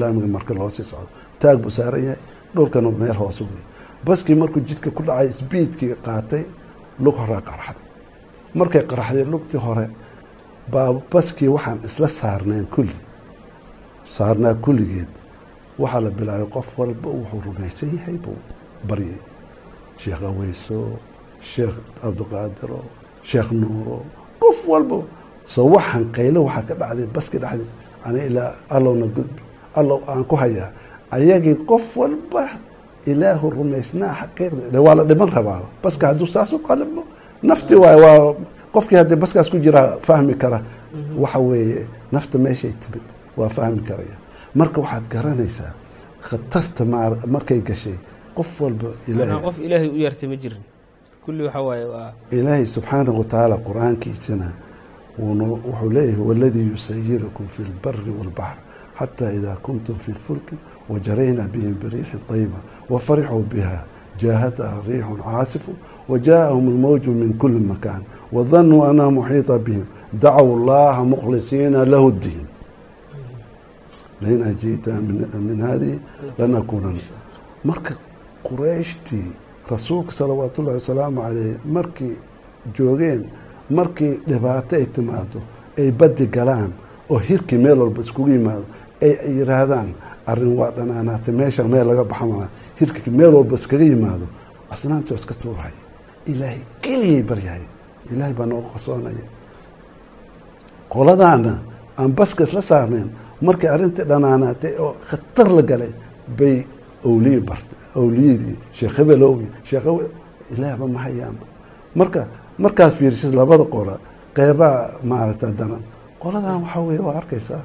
Laamiga 0.00 0.26
marka 0.36 0.54
loo 0.54 0.70
sii 0.70 0.84
socdo 0.84 1.08
taag 1.40 1.58
buu 1.62 1.70
saaran 1.70 2.02
yahay 2.04 2.18
dhulkana 2.54 2.90
meel 2.90 3.16
hoose 3.22 3.40
wey 3.44 3.62
baskii 4.06 4.34
markuu 4.34 4.60
jidka 4.68 4.90
ku 4.90 5.02
dhacay 5.02 5.28
sbiidkii 5.40 5.94
qaatay 6.06 6.44
lug 7.04 7.14
horaa 7.22 7.40
qarxday 7.48 7.84
markay 8.54 8.82
qarxday 8.90 9.24
lugtii 9.32 9.60
hore 9.66 9.86
baa 10.72 10.92
baskii 11.12 11.48
waxaan 11.48 11.78
isla 11.88 12.08
saarneen 12.08 12.66
kulli. 12.74 12.96
Saarnaa 14.16 14.54
kulligeed 14.54 15.12
waxaa 15.82 16.00
la 16.04 16.10
bilaabay 16.18 16.48
qof 16.54 16.68
walba 16.78 17.08
wuxuu 17.18 17.40
rumaysan 17.46 17.90
yahay 17.96 18.16
buu 18.24 18.36
baryay. 18.88 19.18
Sheekh 20.00 20.22
aweyso 20.30 20.78
sheekh 21.50 21.76
cabdiqaadiro 22.00 22.80
sheekh 23.28 23.50
nuuro 23.60 23.98
qof 24.42 24.58
walba. 24.72 24.98
So 25.52 25.60
waxaan 25.74 26.04
qaylo 26.16 26.40
waxaa 26.48 26.62
ka 26.68 26.74
dhacday 26.80 27.06
baski 27.14 27.38
dhexdiis 27.42 27.70
ani 28.06 28.20
ilaa 28.28 28.52
allowna 28.74 29.06
gudbi 29.16 29.42
allow 29.78 29.98
aan 30.10 30.24
ku 30.30 30.36
hayaa. 30.42 30.68
Ayagii 31.10 31.56
qof 31.70 31.96
walba 32.00 32.44
ilaahu 33.10 33.46
rumaysnaa 33.56 34.12
xaqiiqda 34.20 34.78
waa 34.86 34.94
la 34.98 35.04
dhiman 35.04 35.30
rabaa. 35.36 35.62
Baska 35.82 36.06
hadduu 36.08 36.26
saas 36.34 36.52
u 36.52 36.58
qalimo 36.68 37.02
nafti 37.42 37.74
waay 37.82 37.96
waa 38.04 38.34
qofkii 38.74 38.96
haddii 39.00 39.16
baskaas 39.22 39.48
ku 39.50 39.58
jiraa 39.58 39.96
fahmi 40.06 40.34
kara. 40.42 40.60
Waxa 41.22 41.38
weeye 41.38 41.86
nafta 42.12 42.38
meeshay 42.38 42.72
timid 42.82 43.06
waa 43.36 43.48
fahmi 43.48 43.80
karaya 43.88 44.16
marka 44.55 44.81
waxaad 44.81 45.05
garanaysaa 45.09 45.73
khatarta 46.21 46.85
markay 47.27 47.59
gashay 47.61 47.97
qof 48.35 48.61
walba 48.61 48.89
qof 49.43 49.57
ilaahay 49.59 49.89
u 49.89 49.97
yartay 50.05 50.29
ma 50.29 50.35
jirin 50.35 50.63
kulli 51.25 51.43
waxa 51.43 51.61
waaye 51.61 51.85
waa 51.85 52.13
ilaahay 52.31 52.65
subxaanahu 52.65 53.17
watacaala 53.19 53.55
qur-aankiisana 53.67 54.47
wuxuu 55.19 55.89
leeyahay 55.89 56.21
waladii 56.29 56.67
yusayirukum 56.73 57.47
fi 57.47 57.61
lbari 57.63 58.11
wاlbaxr 58.19 58.57
xata 58.99 59.33
ida 59.33 59.55
kuntum 59.55 59.95
fi 59.95 60.11
lfulki 60.11 60.55
wajarayna 60.89 61.47
bihim 61.47 61.75
biriixin 61.81 62.19
طayiba 62.27 62.59
wafarixuu 62.89 63.43
biha 63.43 63.83
jaahataha 64.17 64.81
riixun 64.87 65.19
caasifu 65.23 65.71
wajaءahum 66.09 66.67
اlmowju 66.73 67.11
min 67.11 67.33
kuli 67.37 67.59
makan 67.59 68.01
wadanuu 68.31 68.83
anha 68.85 69.11
muxiiطa 69.11 69.59
bihim 69.59 69.85
dacow 70.13 70.47
اllaha 70.57 71.03
mukhlisiina 71.03 71.85
lahu 71.85 72.07
اdiin 72.09 72.45
lain 74.22 74.42
ajiita 74.50 74.90
min 75.48 75.60
hadihi 75.68 75.96
lanakunana 76.38 77.00
marka 77.64 77.94
qurayshtii 78.48 79.28
rasuulka 79.70 80.12
salawaat 80.12 80.58
ullahi 80.58 80.76
wasalaamu 80.80 81.20
calayh 81.22 81.54
markii 81.76 82.16
joogeen 82.76 83.22
markii 83.78 84.14
dhibaato 84.28 84.76
ay 84.76 84.86
timaado 84.86 85.38
ay 85.78 85.90
badi 86.00 86.26
galaan 86.26 86.70
oo 87.10 87.18
hirkii 87.18 87.58
meel 87.64 87.78
walba 87.82 88.00
iskugu 88.00 88.28
yimaado 88.36 88.66
ay 89.02 89.12
yiraahdaan 89.38 89.88
arrin 90.30 90.52
waa 90.58 90.70
dhanaanaatay 90.76 91.34
meesha 91.34 91.64
meel 91.72 91.86
laga 91.90 92.04
baxamana 92.04 92.48
hirkii 92.80 93.10
meel 93.18 93.34
walba 93.34 93.54
iskaga 93.60 93.84
yimaado 93.84 94.26
asnaamtii 94.70 95.12
waa 95.14 95.20
iska 95.22 95.34
tuurhay 95.42 95.72
ilaahay 96.26 96.60
keliyay 96.82 97.22
baryahay 97.22 97.64
ilaahay 98.12 98.34
baa 98.38 98.46
noogu 98.46 98.68
qasoonaya 98.74 99.26
qoladaana 100.94 101.54
aan 101.98 102.12
baska 102.18 102.44
isla 102.44 102.62
saarnayn 102.70 103.08
markii 103.46 103.68
arrintii 103.74 104.04
dhanaanaatay 104.10 104.72
oo 104.84 104.92
khatar 105.08 105.48
la 105.56 105.62
galay 105.70 105.92
bay 106.38 106.56
awliye 107.08 107.40
barta 107.48 107.76
awliyadii 107.98 108.56
sheekh 108.78 108.94
hebelowi 108.98 109.46
sheekh 109.68 109.86
ilaahba 110.54 110.86
ma 110.94 110.98
hayaanba 111.06 111.44
marka 111.98 112.20
markaad 112.64 112.92
fiirisid 112.98 113.32
labada 113.40 113.64
qola 113.74 113.94
qeybaa 114.36 114.76
maaragta 115.10 115.46
daran. 115.58 115.82
Qoladan 116.22 116.56
waxaa 116.62 116.82
weye 116.88 117.00
waa 117.06 117.16
arkaysaa 117.20 117.62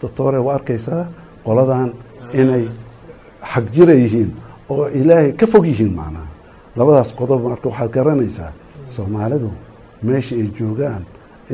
doctore 0.00 0.38
waa 0.46 0.54
arkaysaa 0.58 1.02
qoladan 1.46 1.88
inay 2.40 2.64
xag 3.52 3.64
jira 3.74 3.94
yihiin 4.02 4.30
oo 4.72 4.84
ilaahay 5.00 5.32
ka 5.40 5.46
fog 5.52 5.64
yihiin 5.70 5.92
macnaha 5.98 6.28
labadaas 6.78 7.10
qodob 7.18 7.40
marka 7.48 7.66
waxaad 7.70 7.90
garanaysaa 7.96 8.50
soomaalidu 8.94 9.50
meesha 10.06 10.34
ay 10.42 10.48
joogaan 10.58 11.02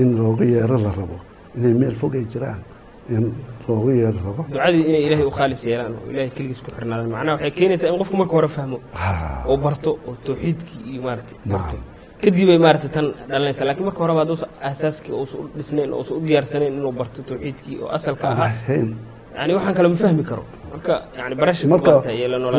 in 0.00 0.08
looga 0.18 0.44
yeero 0.54 0.76
la 0.84 0.90
rabo 0.98 1.16
inay 1.56 1.74
meel 1.80 1.94
fog 2.00 2.12
ay 2.20 2.24
jiraan 2.32 2.60
in 3.08 3.24
looga 3.68 3.92
yeero 4.00 4.18
rabo 4.26 4.42
ducadii 4.52 4.82
inay 4.90 5.02
ilaahay 5.06 5.26
u 5.26 5.30
khaalis 5.38 5.60
yeelaan 5.66 5.92
oo 5.98 6.10
ilaahay 6.10 6.30
keligiis 6.36 6.60
ku 6.64 6.70
xirnaadaan. 6.76 7.10
Macnaha 7.14 7.34
waxay 7.36 7.50
keenaysaa 7.58 7.88
in 7.92 7.98
qofku 8.00 8.16
marka 8.20 8.32
hore 8.38 8.48
fahmo 8.48 8.76
Ha, 8.92 9.44
oo 9.50 9.56
barto 9.64 9.90
oo 10.08 10.14
tawxiidkii 10.26 10.80
iyo 10.92 11.00
maaragtay 11.06 11.36
barto. 11.46 11.52
Nacam 11.52 11.80
kadib 12.22 12.48
ay 12.54 12.58
maaragtay 12.64 12.90
tan 12.96 13.06
dhalanaysaa 13.30 13.66
laakiin 13.68 13.86
marka 13.88 14.00
horeba 14.04 14.20
hadduusa 14.22 14.46
aasaaskii 14.68 15.12
uusa 15.20 15.34
u 15.42 15.44
dhisnayn 15.56 15.92
uusa 15.98 16.12
u 16.14 16.20
diyaarsanayn 16.26 16.72
inuu 16.78 16.92
barto 17.00 17.22
tawxiidkii 17.28 17.76
oo 17.82 17.88
asalka 17.96 18.24
ahayn. 18.30 18.88
Yani 19.36 19.52
waxaan 19.56 19.74
kale 19.76 19.88
ma 19.88 19.96
fahmi 20.04 20.24
karo. 20.30 20.44
Marka 20.72 20.92
yani 21.18 21.34
barasha 21.40 21.68
marka 21.68 21.90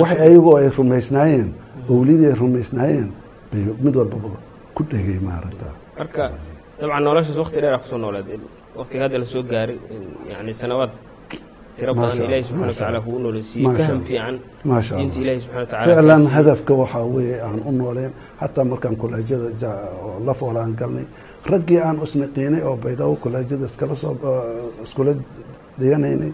wax 0.03 0.11
ayagoo 0.25 0.55
ay 0.57 0.69
rumaysnaayeen 0.77 1.49
owlidii 1.93 2.27
ay 2.31 2.35
rumaysnaayeen 2.43 3.09
bay 3.51 3.61
mid 3.83 3.95
walbaba 3.99 4.29
ku 4.75 4.81
dhegay 4.91 5.19
maaragta. 5.27 5.67
Marka 5.99 6.23
dabcan 6.79 7.03
noloshaas 7.05 7.37
waqti 7.43 7.57
dheer 7.61 7.73
aa 7.75 7.81
ku 7.83 7.87
soo 7.91 7.97
nooleed 8.03 8.27
waqtiga 8.79 9.01
hadda 9.05 9.17
la 9.23 9.25
soo 9.33 9.43
gaaray 9.51 9.77
yani 10.31 10.53
sanawaad 10.61 10.91
tiro 11.77 11.93
badan 11.95 12.17
ilaahi 12.27 12.43
subxana 12.49 12.87
Allah. 12.89 13.01
kugu 13.05 13.19
nooleysiiyey 13.25 13.65
Maasha 13.67 13.85
faham 13.87 14.01
fiican 14.09 14.35
diinta 14.99 15.19
ilaahi 15.23 15.39
subxana 15.45 15.65
ficlan 15.65 16.07
kaasiiyey. 16.07 16.33
hadafka 16.35 16.73
waxaa 16.81 17.05
weeye 17.15 17.37
aan 17.47 17.59
u 17.69 17.71
nooleen 17.79 18.11
xataa 18.41 18.65
markaan 18.71 18.95
kolaajyada 19.01 19.47
ja- 19.61 19.89
oo 20.05 20.15
la 20.27 20.33
foolaan 20.39 20.71
galnay 20.79 21.05
raggii 21.51 21.79
aan 21.87 21.97
usniqiinay 22.05 22.61
oo 22.69 22.75
baydhabo 22.83 23.15
kolaajyada 23.23 23.65
iskala 23.71 23.95
soo 24.01 24.13
iskula 24.85 25.11
dhiganaynay 25.79 26.31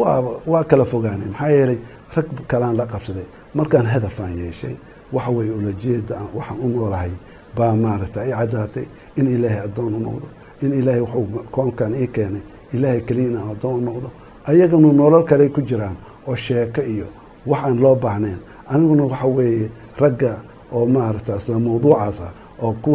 waa 0.00 0.18
waa 0.52 0.64
kala 0.70 0.84
fogaanay 0.92 1.28
maxaa 1.32 1.50
yeelay 1.56 1.78
rag 2.16 2.26
kalaan 2.50 2.74
la 2.80 2.84
qabsaday 2.92 3.26
markaan 3.58 3.86
hadafaan 3.94 4.34
yeeshay 4.42 4.74
waxa 5.14 5.30
weeye 5.36 5.52
ulajeeda 5.60 6.12
aan- 6.20 6.32
waxaan 6.38 6.58
u 6.64 6.68
noolahay 6.74 7.12
baa 7.56 7.74
maaragta 7.84 8.20
i 8.28 8.30
caddaatay 8.40 8.86
in 9.18 9.26
ilaahay 9.34 9.60
addoon 9.68 9.94
u 9.98 10.00
noqdo 10.06 10.26
in 10.62 10.72
ilaahay 10.80 11.00
wuxuu 11.00 11.26
koonkan 11.54 11.92
ii 12.02 12.08
keenay 12.14 12.42
ilaahay 12.74 13.00
keliya 13.06 13.28
in 13.30 13.36
aan 13.36 13.50
addoon 13.54 13.74
u 13.78 13.80
noqdo. 13.88 14.08
Ayaganu 14.48 14.92
nolol 14.92 15.24
kale 15.24 15.48
ku 15.54 15.60
jiraan 15.68 15.96
oo 16.28 16.36
sheeko 16.44 16.80
iyo 16.92 17.06
wax 17.46 17.60
aan 17.66 17.78
loo 17.82 17.96
baahnayn. 18.04 18.38
Aniguna 18.72 19.04
waxa 19.04 19.26
weeye 19.36 19.70
ragga 20.00 20.32
oo 20.72 20.86
maaragta 20.86 21.36
isla 21.36 21.58
mawduucaas 21.58 22.18
ah 22.26 22.32
oo 22.62 22.72
ku 22.82 22.90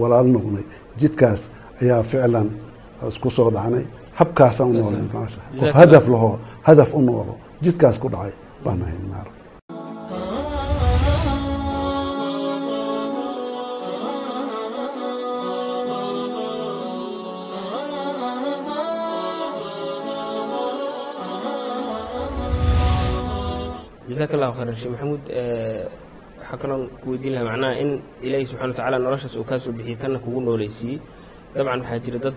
walaal 0.00 0.26
noqnay 0.34 0.64
jidkaas 1.00 1.40
ayaa 1.82 2.02
ficlan 2.10 2.48
isku 3.08 3.30
soo 3.30 3.50
dhacnay. 3.50 3.84
Habkaasaan 4.18 4.70
u 4.70 4.72
noolay 4.72 5.02
qof 5.60 5.72
hadaf 5.80 6.08
lahoo 6.08 6.34
hadaf 6.68 6.90
u 6.94 7.00
noolo 7.08 7.34
jidkaas 7.64 7.96
ku 8.02 8.08
dhacay 8.14 8.32
baan 8.64 8.80
ahayn 8.82 9.04
maarag 9.12 9.35
jazaak 24.16 24.32
allahu 24.34 24.52
khayran 24.56 24.74
sheekh 24.80 24.90
maxamuud. 24.92 25.22
Eh, 25.28 25.84
waxaa 26.40 26.56
kaloon 26.62 26.88
ku 27.02 27.06
weydiin 27.10 27.32
lahaa 27.34 27.48
macnaha 27.50 27.74
in 27.82 27.90
ilaahi 28.26 28.44
subxana 28.50 28.68
watacaala 28.72 28.98
noloshaas 29.04 29.36
uu 29.36 29.44
kaa 29.50 29.58
soo 29.58 29.72
bixiyey 29.76 29.96
tanna 30.02 30.18
kugu 30.24 30.40
nooleysiiyey 30.46 30.98
dabcan 31.54 31.80
waxaa 31.80 31.98
jira 32.04 32.18
dad 32.24 32.34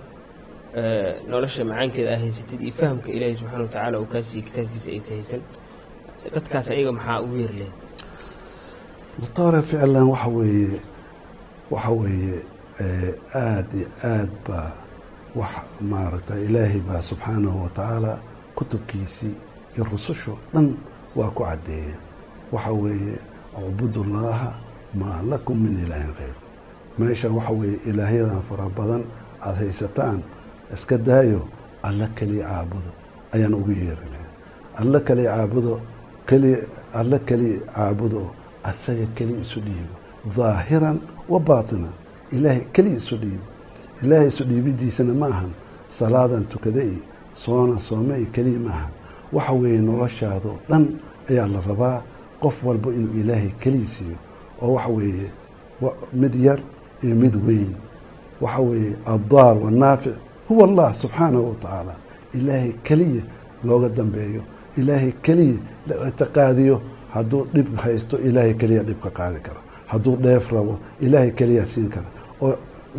eh, 0.80 1.12
nolosha 1.32 1.64
macaankeeda 1.70 2.12
aa 2.16 2.20
haysatid 2.24 2.62
iyo 2.62 2.74
fahamka 2.80 3.10
ilaahi 3.16 3.36
subxana 3.40 3.64
watacaala 3.64 3.96
uu 4.02 4.06
kaa 4.14 4.22
siiyey 4.28 4.46
kitaabkiisa 4.48 4.90
aysa 4.92 5.12
haysan 5.16 5.42
dadkaas 6.34 6.68
ayaga 6.74 6.92
maxaa 6.98 7.22
ugu 7.24 7.36
yeeri 7.42 7.58
lahayd 7.60 7.74
doctore 9.22 9.62
ficlan 9.70 10.08
waxa 10.14 10.30
weeye 10.38 10.80
waxa 11.74 11.92
weeye 12.02 12.38
eh, 12.84 13.14
aada 13.44 13.78
iyo 13.78 13.88
aad 14.14 14.32
baa 14.48 14.72
wax 15.40 15.54
maaragta 15.92 16.34
ilaahay 16.48 16.82
baa 16.90 17.02
subxaanahu 17.10 17.58
watacaala 17.64 18.12
kutubkiisii 18.58 19.36
iyo 19.76 19.84
rusushu 19.92 20.34
dhan 20.54 20.68
waa 21.16 21.30
ku 21.36 21.44
caddeeyeen 21.44 22.00
waxa 22.52 22.72
weeye 22.72 23.18
ucbudullaaha 23.68 24.50
maa 24.94 25.22
lakum 25.30 25.58
min 25.64 25.76
ilaahin 25.86 26.14
khayr. 26.18 26.36
Meeshan 26.98 27.32
waxa 27.38 27.54
weeye 27.54 27.78
ilaahyadan 27.90 28.42
fara 28.50 28.70
badan 28.78 29.04
aada 29.42 29.58
haysataan 29.60 30.20
iska 30.74 30.98
daayo 30.98 31.42
alla 31.84 32.08
keliya 32.18 32.46
caabudo. 32.48 32.92
Ayaan 33.34 33.54
ugu 33.54 33.72
yeerinaya 33.72 34.30
alla 34.76 35.00
keliya 35.00 35.32
caabudo 35.38 35.82
keliya 36.28 36.58
alla 36.94 37.20
keliya 37.20 37.60
caabudo 37.76 38.22
asaga 38.64 39.06
keliya 39.16 39.42
isu 39.46 39.60
dhiibo. 39.62 39.96
Dhaahiran 40.36 40.98
wa 41.30 41.40
baatinan. 41.40 41.94
Ilaahay 42.32 42.62
keliya 42.74 42.98
isu 42.98 43.16
dhiibo. 43.18 43.46
Ilaahay 44.04 44.28
isu 44.28 44.44
dhiibidiisana 44.44 45.14
ma 45.14 45.28
ahan. 45.28 45.52
Salaadan 45.90 46.46
tukada 46.46 46.84
iyo 46.84 47.02
soona 47.34 47.80
soome 47.80 48.18
iyo 48.18 48.28
keliya 48.36 48.60
ma 48.60 48.70
ahan 48.72 48.92
waxa 49.34 49.54
weeye 49.54 49.82
noloshaadoo 49.82 50.58
dhan 50.70 50.86
ayaa 51.30 51.48
la 51.48 51.60
rabaa 51.70 52.02
qof 52.44 52.64
walba 52.64 52.90
inuu 52.94 53.14
ilaahay 53.22 53.50
keliya 53.62 53.88
siiyo 53.88 54.18
oo 54.62 54.74
waxa 54.74 54.90
weeye 54.98 55.30
wa- 55.82 55.96
mid 56.14 56.36
yar 56.36 56.60
iyo 57.04 57.16
mid 57.16 57.36
weyn. 57.48 57.74
Waxa 58.42 58.62
weeye 58.62 58.96
addaar 59.06 59.58
wannaafic 59.64 60.16
huwa 60.48 60.64
allah 60.68 60.96
subxaanahu 60.96 61.50
watacaala 61.50 61.96
ilaahay 62.34 62.72
keliya 62.84 63.24
looga 63.64 63.90
dambeeyo 63.90 64.44
ilaahay 64.78 65.12
keliya 65.22 65.58
la 65.88 66.08
ictiqaadiyo 66.10 66.82
hadduu 67.14 67.46
dhib 67.54 67.76
haysto 67.84 68.18
ilaahay 68.18 68.54
keliya 68.54 68.84
dhib 68.84 69.00
ka 69.04 69.10
qaadi 69.10 69.40
karo. 69.40 69.60
Hadduu 69.88 70.16
dheef 70.18 70.52
rabo 70.52 70.80
ilaahay 71.02 71.32
keliya 71.32 71.66
siin 71.66 71.90
kara 71.90 72.08
oo 72.42 72.56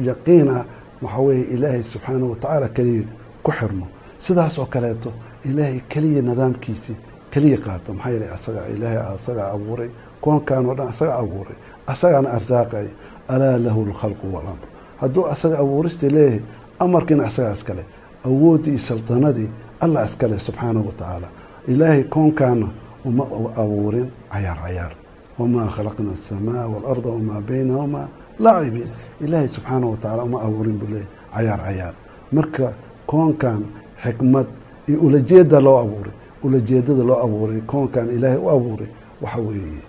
yaqiin 0.08 0.48
ah 0.48 0.64
waxaa 1.02 1.20
weeye 1.26 1.44
ilaahay 1.54 1.82
subxaanahu 1.82 2.30
watacaala 2.30 2.68
keliya 2.68 3.04
ku 3.42 3.50
xirmo. 3.52 3.86
Sidaas 4.18 4.58
oo 4.58 4.66
kaleeto 4.66 5.12
ilaahay 5.48 5.80
keliya 5.92 6.22
nidaamkiisii 6.22 6.96
keliya 7.32 7.58
qaato. 7.64 7.94
Maxaa 7.94 8.10
yeelay 8.10 8.30
asaga 8.36 8.60
ilaahay 8.74 8.98
asagaa 9.14 9.48
abuuray. 9.54 9.90
Koonkan 10.20 10.66
oo 10.66 10.74
dhan 10.78 10.88
asaga 10.88 11.14
abuuray. 11.22 11.56
Asagaana 11.86 12.28
arsaaqay. 12.36 12.86
Alaa 13.28 13.58
lahu 13.64 13.80
lkhalqu 13.90 14.26
walamr. 14.34 14.66
Hadduu 15.00 15.24
asaga 15.34 15.56
abuuristii 15.58 16.10
leeyahay 16.10 16.40
amarkiina 16.78 17.24
asagaa 17.26 17.52
iskale 17.58 17.84
awooddii 18.24 18.70
iyo 18.70 18.78
saltanadii 18.78 19.48
allah 19.80 20.04
iskale 20.08 20.38
subxaanahu 20.38 20.86
watacaala 20.86 21.28
ilaahay 21.68 22.02
koonkaana 22.04 22.68
uma 23.04 23.24
abuurin 23.62 24.08
cayaar 24.32 24.58
cayaar. 24.64 24.92
Wamaa 25.38 25.66
khalaqna 25.74 26.12
asamaa 26.12 26.66
waalarda 26.72 27.08
wamaa 27.16 27.40
baynahumaa 27.48 28.08
laacibiin 28.44 28.90
ilaahay 29.24 29.48
subxaanahu 29.48 29.90
watacaala 29.92 30.22
uma 30.28 30.38
abuurin 30.46 30.78
buu 30.80 30.86
leeyahay 30.86 31.08
cayaar 31.34 31.60
cayaar. 31.66 31.94
Marka 32.32 32.72
koonkan 33.06 33.60
xikmad 34.04 34.46
iyo 34.90 34.98
ulajeeda 35.06 35.60
loo 35.66 35.78
abuuray. 35.84 36.12
Ulajeedada 36.42 37.02
loo 37.08 37.18
abuuray 37.24 37.60
koonkan 37.70 38.10
ilaahay 38.16 38.38
u 38.46 38.48
abuuray 38.50 38.88
waxa 39.22 39.40
weeye 39.46 39.82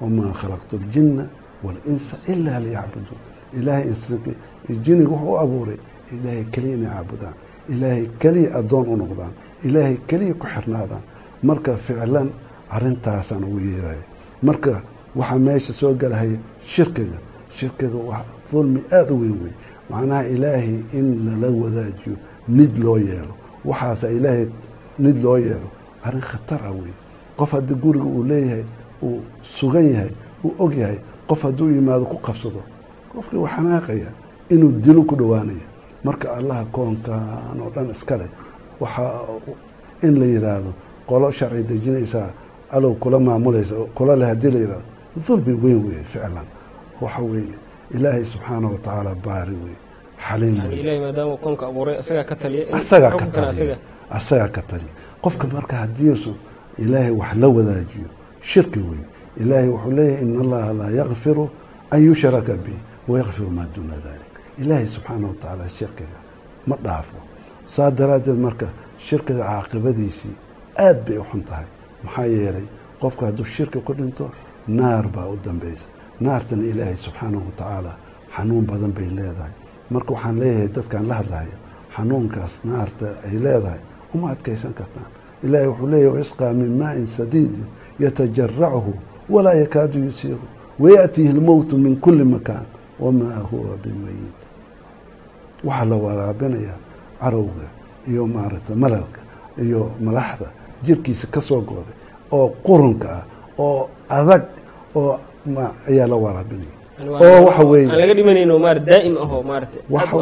wamaa 0.00 0.32
khalaqtu 0.40 0.74
ljinna 0.90 1.24
waalinsa 1.64 2.16
ilaa 2.32 2.60
liyacbuduun 2.64 3.20
ilaahay 3.58 3.92
jiniga 4.84 5.10
wuxuu 5.10 5.32
u 5.32 5.38
abuuray 5.44 5.78
ilaahay 6.14 6.44
keliya 6.52 6.74
inay 6.76 6.88
caabudaan. 6.94 7.34
Ilaahay 7.72 8.06
keliya 8.22 8.50
addoon 8.58 8.86
u 8.92 8.96
noqdaan. 8.96 9.32
Ilaahay 9.66 9.96
keliya 10.08 10.34
ku 10.34 10.46
xirnaadaan. 10.54 11.02
Marka 11.42 11.76
ficlan 11.76 12.28
arrintaasaan 12.74 13.44
ugu 13.44 13.58
yeeraya 13.60 14.04
marka 14.42 14.82
waxaa 15.16 15.38
meesha 15.38 15.72
soo 15.72 15.94
galahaya 15.94 16.38
shirkiga. 16.72 17.18
Shirkiga 17.56 17.98
waa 18.08 18.24
dulmi 18.52 18.80
aada 18.92 19.12
u 19.14 19.20
weyn 19.20 19.36
wey 19.42 19.52
macnaha 19.90 20.22
ilaahay 20.34 20.76
in 20.98 21.06
lala 21.26 21.48
wadaajiyo 21.62 22.16
nid 22.48 22.78
loo 22.84 22.98
yeelo 22.98 23.34
waxaasa 23.64 24.06
ilaahay 24.10 24.46
nid 24.98 25.16
loo 25.24 25.38
yeelo. 25.38 25.68
Arrin 26.02 26.20
khatar 26.20 26.60
ah 26.64 26.70
wey 26.72 26.92
qof 27.38 27.50
haddii 27.52 27.74
guriga 27.82 28.04
uu 28.04 28.22
leeyahay 28.24 28.64
uu 29.02 29.20
sugan 29.42 29.86
yahay 29.94 30.10
uu 30.44 30.52
og 30.58 30.72
yahay 30.74 30.98
qof 31.28 31.42
hadduu 31.42 31.70
yimaado 31.74 32.04
ku 32.04 32.16
qabsado 32.26 32.62
qofkii 33.12 33.36
waa 33.44 33.48
xanaaqaya 33.56 34.10
inuu 34.50 34.72
dilo 34.84 35.02
ku 35.02 35.16
dhowaanaya. 35.16 35.66
Marka 36.04 36.26
allaha 36.36 36.64
koonkan 36.64 37.56
oo 37.62 37.70
dhan 37.74 37.90
iskale 37.90 38.26
waxaa 38.80 39.22
in 40.02 40.18
la 40.20 40.26
yidhaahdo 40.26 40.70
qolo 41.08 41.30
sharci 41.32 41.62
dejinaysaa 41.64 42.30
alow 42.70 42.94
kula 42.94 43.18
maamulaysa 43.20 43.74
kula 43.94 44.16
leh 44.16 44.28
haddii 44.28 44.50
la 44.50 44.58
yidhahdo 44.60 44.84
dulmi 45.26 45.52
weyn 45.62 45.80
weeye 45.86 46.04
ficlan. 46.04 46.46
Waxa 47.00 47.22
weeye 47.22 47.56
ilaahay 47.94 48.24
subxaanahu 48.24 48.72
watacaala 48.74 49.14
baari 49.24 49.56
wey 49.64 49.76
asagaa 54.18 54.48
ka 54.56 54.62
taliya 54.70 54.92
qofka 55.24 55.46
marka 55.56 55.74
haddiisu 55.82 56.32
ilaahay 56.82 57.10
wax 57.20 57.32
la 57.42 57.48
wadaajiyo. 57.56 58.08
Shirki 58.50 58.78
wey 58.88 59.02
ilaahay 59.42 59.68
wuxuu 59.74 59.90
leeyahay 59.98 60.22
in 60.24 60.40
allaha 60.42 60.72
laa 60.80 60.90
yakfiru 61.00 61.44
an 61.90 62.00
yushraka 62.06 62.54
bih 62.64 62.78
wayakfiru 63.08 63.50
maa 63.50 63.68
duuna 63.74 63.96
dalik 64.06 64.32
ilaahay 64.62 64.86
subxaana 64.94 65.26
wa 65.28 65.34
tacaala 65.34 65.68
shirkiga 65.68 66.18
ma 66.68 66.76
dhaafo. 66.84 67.18
Saa 67.74 67.90
daraaddeed 67.90 68.38
marka 68.46 68.66
shirkiga 69.06 69.44
caaqibadiisii 69.50 70.36
aad 70.86 70.98
bay 71.06 71.18
u 71.18 71.24
xun 71.30 71.42
tahay. 71.48 71.68
Maxaa 72.04 72.26
yeelay 72.26 72.66
qofka 73.00 73.26
hadduu 73.26 73.44
shirki 73.44 73.78
ku 73.86 73.92
dhinto 73.98 74.30
naar 74.68 75.06
baa 75.14 75.28
u 75.32 75.36
dambaysa. 75.44 75.88
Naartana 76.20 76.64
ilaahay 76.72 76.96
subxaanahu 76.96 77.44
wa 77.48 77.54
tacaala 77.60 77.92
xanuun 78.36 78.64
badan 78.70 78.92
bay 78.92 79.08
leedahay 79.18 79.54
marka 79.90 80.12
waxaan 80.14 80.38
leeyahay 80.40 80.68
dadkaan 80.76 81.06
la 81.08 81.14
hadlahayo 81.14 81.56
xanuunkaas 81.96 82.54
naarta 82.64 83.06
ay 83.26 83.36
leedahay 83.44 83.80
uma 84.14 84.30
adkaysan 84.30 84.72
kartaan. 84.78 85.10
Ilaahay 85.44 85.68
wuxuu 85.68 85.86
leeyahy 85.92 86.12
waisqaa 86.16 86.52
min 86.60 86.70
maain 86.78 87.06
sadiidin 87.06 87.66
yatajarachu 88.00 88.92
walaa 89.30 89.54
yakaadu 89.54 89.98
yusiiru 90.06 90.46
wayaأtihi 90.82 91.28
اlmowtu 91.28 91.78
min 91.78 91.96
kuli 92.00 92.24
makaan 92.24 92.66
wamaa 93.00 93.38
huwa 93.50 93.76
bimayit 93.82 94.40
waxaa 95.64 95.84
la 95.84 95.96
waraabinayaa 95.96 96.78
carowga 97.20 97.66
iyo 98.08 98.26
maaragtay 98.26 98.76
malalka 98.76 99.20
iyo 99.62 99.90
malaxda 100.00 100.48
jirkiisa 100.82 101.26
ka 101.26 101.40
soo 101.40 101.60
gooday 101.60 101.94
oo 102.32 102.48
qurunka 102.66 103.08
ah 103.18 103.24
oo 103.58 103.88
adag 104.08 104.42
oo 104.94 105.20
ayaa 105.88 106.06
la 106.06 106.16
waraabinaya 106.16 106.78
oo 107.02 107.44
waxa 107.46 107.64
weeye. 107.64 107.86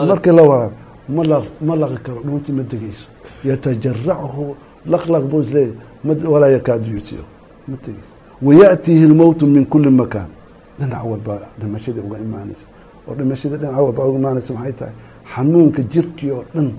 Markii 0.07 0.33
la 0.33 0.43
waraab 0.43 0.73
ma 1.09 1.23
la 1.25 1.43
ma 1.61 1.75
laqi 1.77 1.99
karo 2.05 2.21
dhuuntii 2.25 2.53
ma 2.53 2.63
degeyso 2.63 3.07
yatajarachu 3.45 4.57
laqlaq 4.87 5.25
buu 5.31 5.41
isleeyahy 5.43 6.27
walaa 6.35 6.49
yakaadu 6.57 6.91
yusiiru 6.97 7.25
ma 7.69 7.77
tegeyso 7.77 8.13
wayaأtihi 8.43 9.05
اlmowtu 9.07 9.47
min 9.47 9.65
kuli 9.67 9.91
makaan. 9.91 10.29
Dhinac 10.79 11.05
walba 11.05 11.39
dhimashadii 11.61 12.01
uga 12.01 12.19
imaanaysa. 12.19 12.67
Oo 13.09 13.15
dhimashadii 13.15 13.57
dhinac 13.57 13.79
walba 13.81 14.05
uga 14.07 14.19
imaanaysa 14.19 14.55
maxay 14.55 14.73
tahay? 14.73 14.95
Xanuunka 15.35 15.83
jirkii 15.83 16.31
oo 16.31 16.45
dhan 16.55 16.73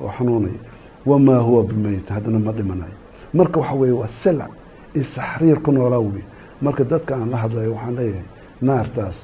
oo 0.00 0.08
xanuunaya. 0.16 0.60
Wamaa 1.06 1.38
huwa 1.38 1.62
bimayit 1.64 2.08
haddana 2.10 2.38
ma 2.38 2.52
dhimanayo. 2.52 2.96
Marka 3.34 3.60
waxa 3.60 3.74
weeye 3.74 3.92
waa 3.94 4.06
silac 4.06 4.50
iyo 4.94 5.04
saxriir 5.04 5.58
ku 5.62 5.72
noolaa 5.72 5.98
wey 5.98 6.24
marka 6.62 6.84
dadka 6.84 7.16
aan 7.16 7.30
la 7.30 7.36
hadlayo 7.36 7.72
waxaan 7.74 7.94
leeyahay 7.96 8.24
naartaas 8.60 9.18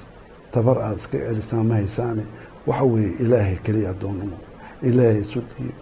tabar 0.52 0.78
aad 0.78 0.96
iska 0.96 1.18
celisaan 1.18 1.66
ma 1.66 1.74
haysaane 1.74 2.24
waxa 2.66 2.84
weeye 2.84 3.12
ilaahay 3.24 3.56
keliya 3.64 3.90
addoon 3.90 4.16
u 4.22 4.24
noqdo. 4.30 4.46
Ilaahay 4.88 5.24
sudhiyo 5.24 5.72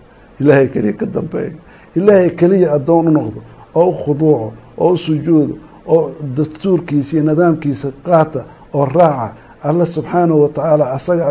ilaahay 0.41 0.69
keliya 0.69 0.93
ka 1.01 1.07
dambeeyo. 1.07 1.53
Ilaahay 1.97 2.31
keliya 2.31 2.73
addoon 2.77 3.09
u 3.09 3.11
noqdo 3.19 3.41
oo 3.75 3.89
u 3.91 3.95
khuduuco 4.05 4.53
oo 4.79 4.93
u 4.93 4.97
sujuudo 4.97 5.55
oo 5.87 6.13
dastuurkiisa 6.37 7.17
iyo 7.17 7.25
nidaamkiisa 7.31 7.89
qaata 8.07 8.45
oo 8.75 8.85
raaca 8.87 9.35
alla 9.63 9.87
subxaanahu 9.87 10.43
wa 10.43 10.49
tacaala 10.49 10.85
asaga 10.97 11.27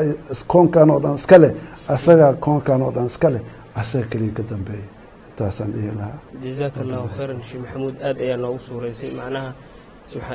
koonkan 0.47 0.89
oo 0.91 0.99
dhan 1.03 1.15
iska 1.15 1.37
leh 1.43 1.53
asagaa 1.87 2.33
koonkan 2.33 2.81
oo 2.81 2.91
dhan 2.95 3.05
iska 3.05 3.29
leh 3.33 3.41
asaga 3.75 4.05
keliya 4.11 4.33
ka 4.37 4.43
dambeeya 4.49 4.87
intaasaan 5.29 5.71
dhihi 5.73 5.91
lahaa. 5.97 6.19
Jazaaka 6.43 6.79
allahu 6.83 7.07
khayran 7.17 7.41
sheekh 7.47 7.61
maxamuud 7.63 7.95
aad 8.07 8.17
ayaa 8.25 8.37
noogu 8.43 8.59
suuraysay 8.59 9.11
macnaha 9.19 9.49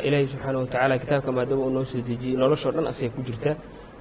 ilaahay 0.06 0.26
subxaana 0.32 0.58
wa 0.58 0.66
tacaala 0.66 0.94
kitaabka 1.02 1.30
maadaama 1.36 1.62
uu 1.66 1.70
noo 1.76 1.84
soo 1.84 2.00
dejiyey 2.08 2.36
noloshoo 2.42 2.72
dhan 2.76 2.86
asagay 2.92 3.10
ku 3.16 3.20
jirtaa 3.28 3.54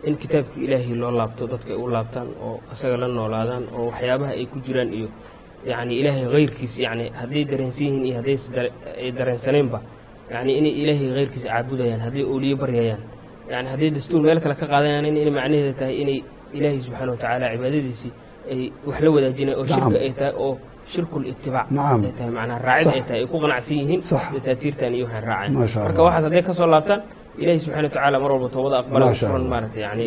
in 0.08 0.16
kitaabkii 0.22 0.64
ilaahay 0.68 0.96
loo 1.02 1.12
laabto 1.20 1.44
dadka 1.52 1.72
ay 1.74 1.80
u 1.80 1.88
laabtaan 1.96 2.28
oo 2.48 2.56
asaga 2.72 2.98
la 3.04 3.08
noolaadaan 3.18 3.64
oo 3.78 3.86
waxyaabaha 3.92 4.32
ay 4.40 4.46
ku 4.54 4.58
jiraan 4.66 4.90
iyo 4.98 5.10
yacni 5.70 5.94
ilaahay 6.02 6.26
hayrkiis 6.34 6.74
yacni 6.86 7.06
hadday 7.20 7.44
dareensan 7.52 7.86
yihiin 7.88 8.06
iyo 8.08 8.16
hadday 8.20 8.38
ay 9.04 9.10
dareensaneenba 9.20 9.80
yacni 10.34 10.52
inay 10.60 10.74
ilaahay 10.82 11.10
hayrkiisa 11.18 11.48
caabudayaan 11.52 12.02
hadday 12.06 12.24
ooliye 12.34 12.56
baryayaan 12.64 13.02
yani 13.52 13.68
hadday 13.74 13.90
dastuur 13.96 14.22
meel 14.26 14.40
kale 14.44 14.56
ka 14.62 14.66
qaadanayaan 14.74 15.06
inay 15.12 15.32
macnaheeda 15.38 15.74
tahay 15.80 15.96
inay 16.04 16.18
ilaahay 16.58 16.80
subxaana 16.86 17.12
wa 17.14 17.18
tacaala 17.22 17.46
cibaadadiisii 17.56 18.12
ay 18.52 18.60
wax 18.88 18.98
la 19.06 19.10
wadaajinay 19.16 19.56
oo 19.60 19.66
shirka 19.74 19.98
ay 20.06 20.12
tahay 20.20 20.34
oo 20.46 20.54
shirku 20.92 21.18
litibaac 21.26 21.68
ay 22.08 22.12
tahay 22.18 22.32
macnaha 22.38 22.60
raacid 22.68 22.94
ay 22.98 23.04
tahay 23.10 23.22
ay 23.24 23.28
ku 23.32 23.38
qanacsan 23.44 23.76
yihiin 23.82 24.00
dasaatiirtan 24.36 24.92
iyo 24.98 25.06
waxaan 25.08 25.24
raaceen 25.30 25.54
marka 25.88 26.02
waxaas 26.08 26.24
hadday 26.28 26.44
ka 26.48 26.54
soo 26.60 26.68
laabtaan 26.74 27.02
ilahi 27.42 27.60
subxana 27.64 27.84
wa 27.88 27.90
tacaala 27.94 28.18
mar 28.24 28.30
walba 28.36 28.48
toobada 28.56 28.76
aqbala 28.82 29.06
furan 29.20 29.46
maarata 29.52 29.80
yani 29.86 30.04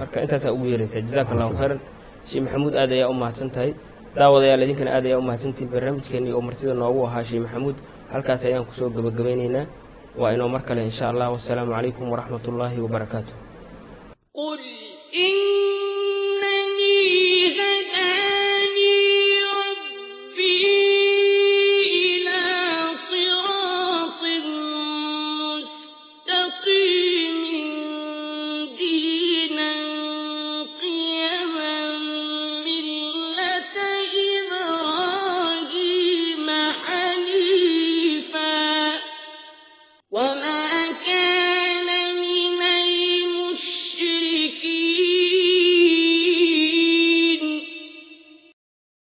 marka 0.00 0.16
intaasaa 0.24 0.52
ugu 0.56 0.64
yeeraysaa 0.72 1.02
jazaaka 1.06 1.30
allahu 1.34 1.52
khayran. 1.60 1.80
Sheekh 2.28 2.42
maxamuud 2.44 2.74
aad 2.82 2.90
ayaa 2.96 3.08
u 3.08 3.14
mahadsan 3.20 3.48
tahay. 3.54 3.70
Daawadayaal 4.16 4.62
idinkana 4.64 4.90
aad 4.96 5.04
ayaa 5.08 5.18
u 5.18 5.24
mahadsantihin 5.28 5.68
barnaamijkeennii 5.72 6.32
oo 6.36 6.42
marsida 6.48 6.74
noogu 6.80 7.00
ahaa 7.08 7.24
sheekh 7.28 7.42
maxamuud 7.44 7.76
halkaas 8.12 8.42
ayaan 8.48 8.64
ku 8.68 8.72
soo 8.78 8.88
gebagabaynaynaa 8.96 9.64
waa 10.20 10.30
inoo 10.36 10.48
mar 10.54 10.62
kale 10.68 10.80
insha 10.90 11.04
allah. 11.10 11.26
Wasalaamu 11.34 11.72
calaykum 11.76 12.06
waraxmat 12.12 12.44
ullaahi 12.50 12.78
wabarakaatu 12.84 13.32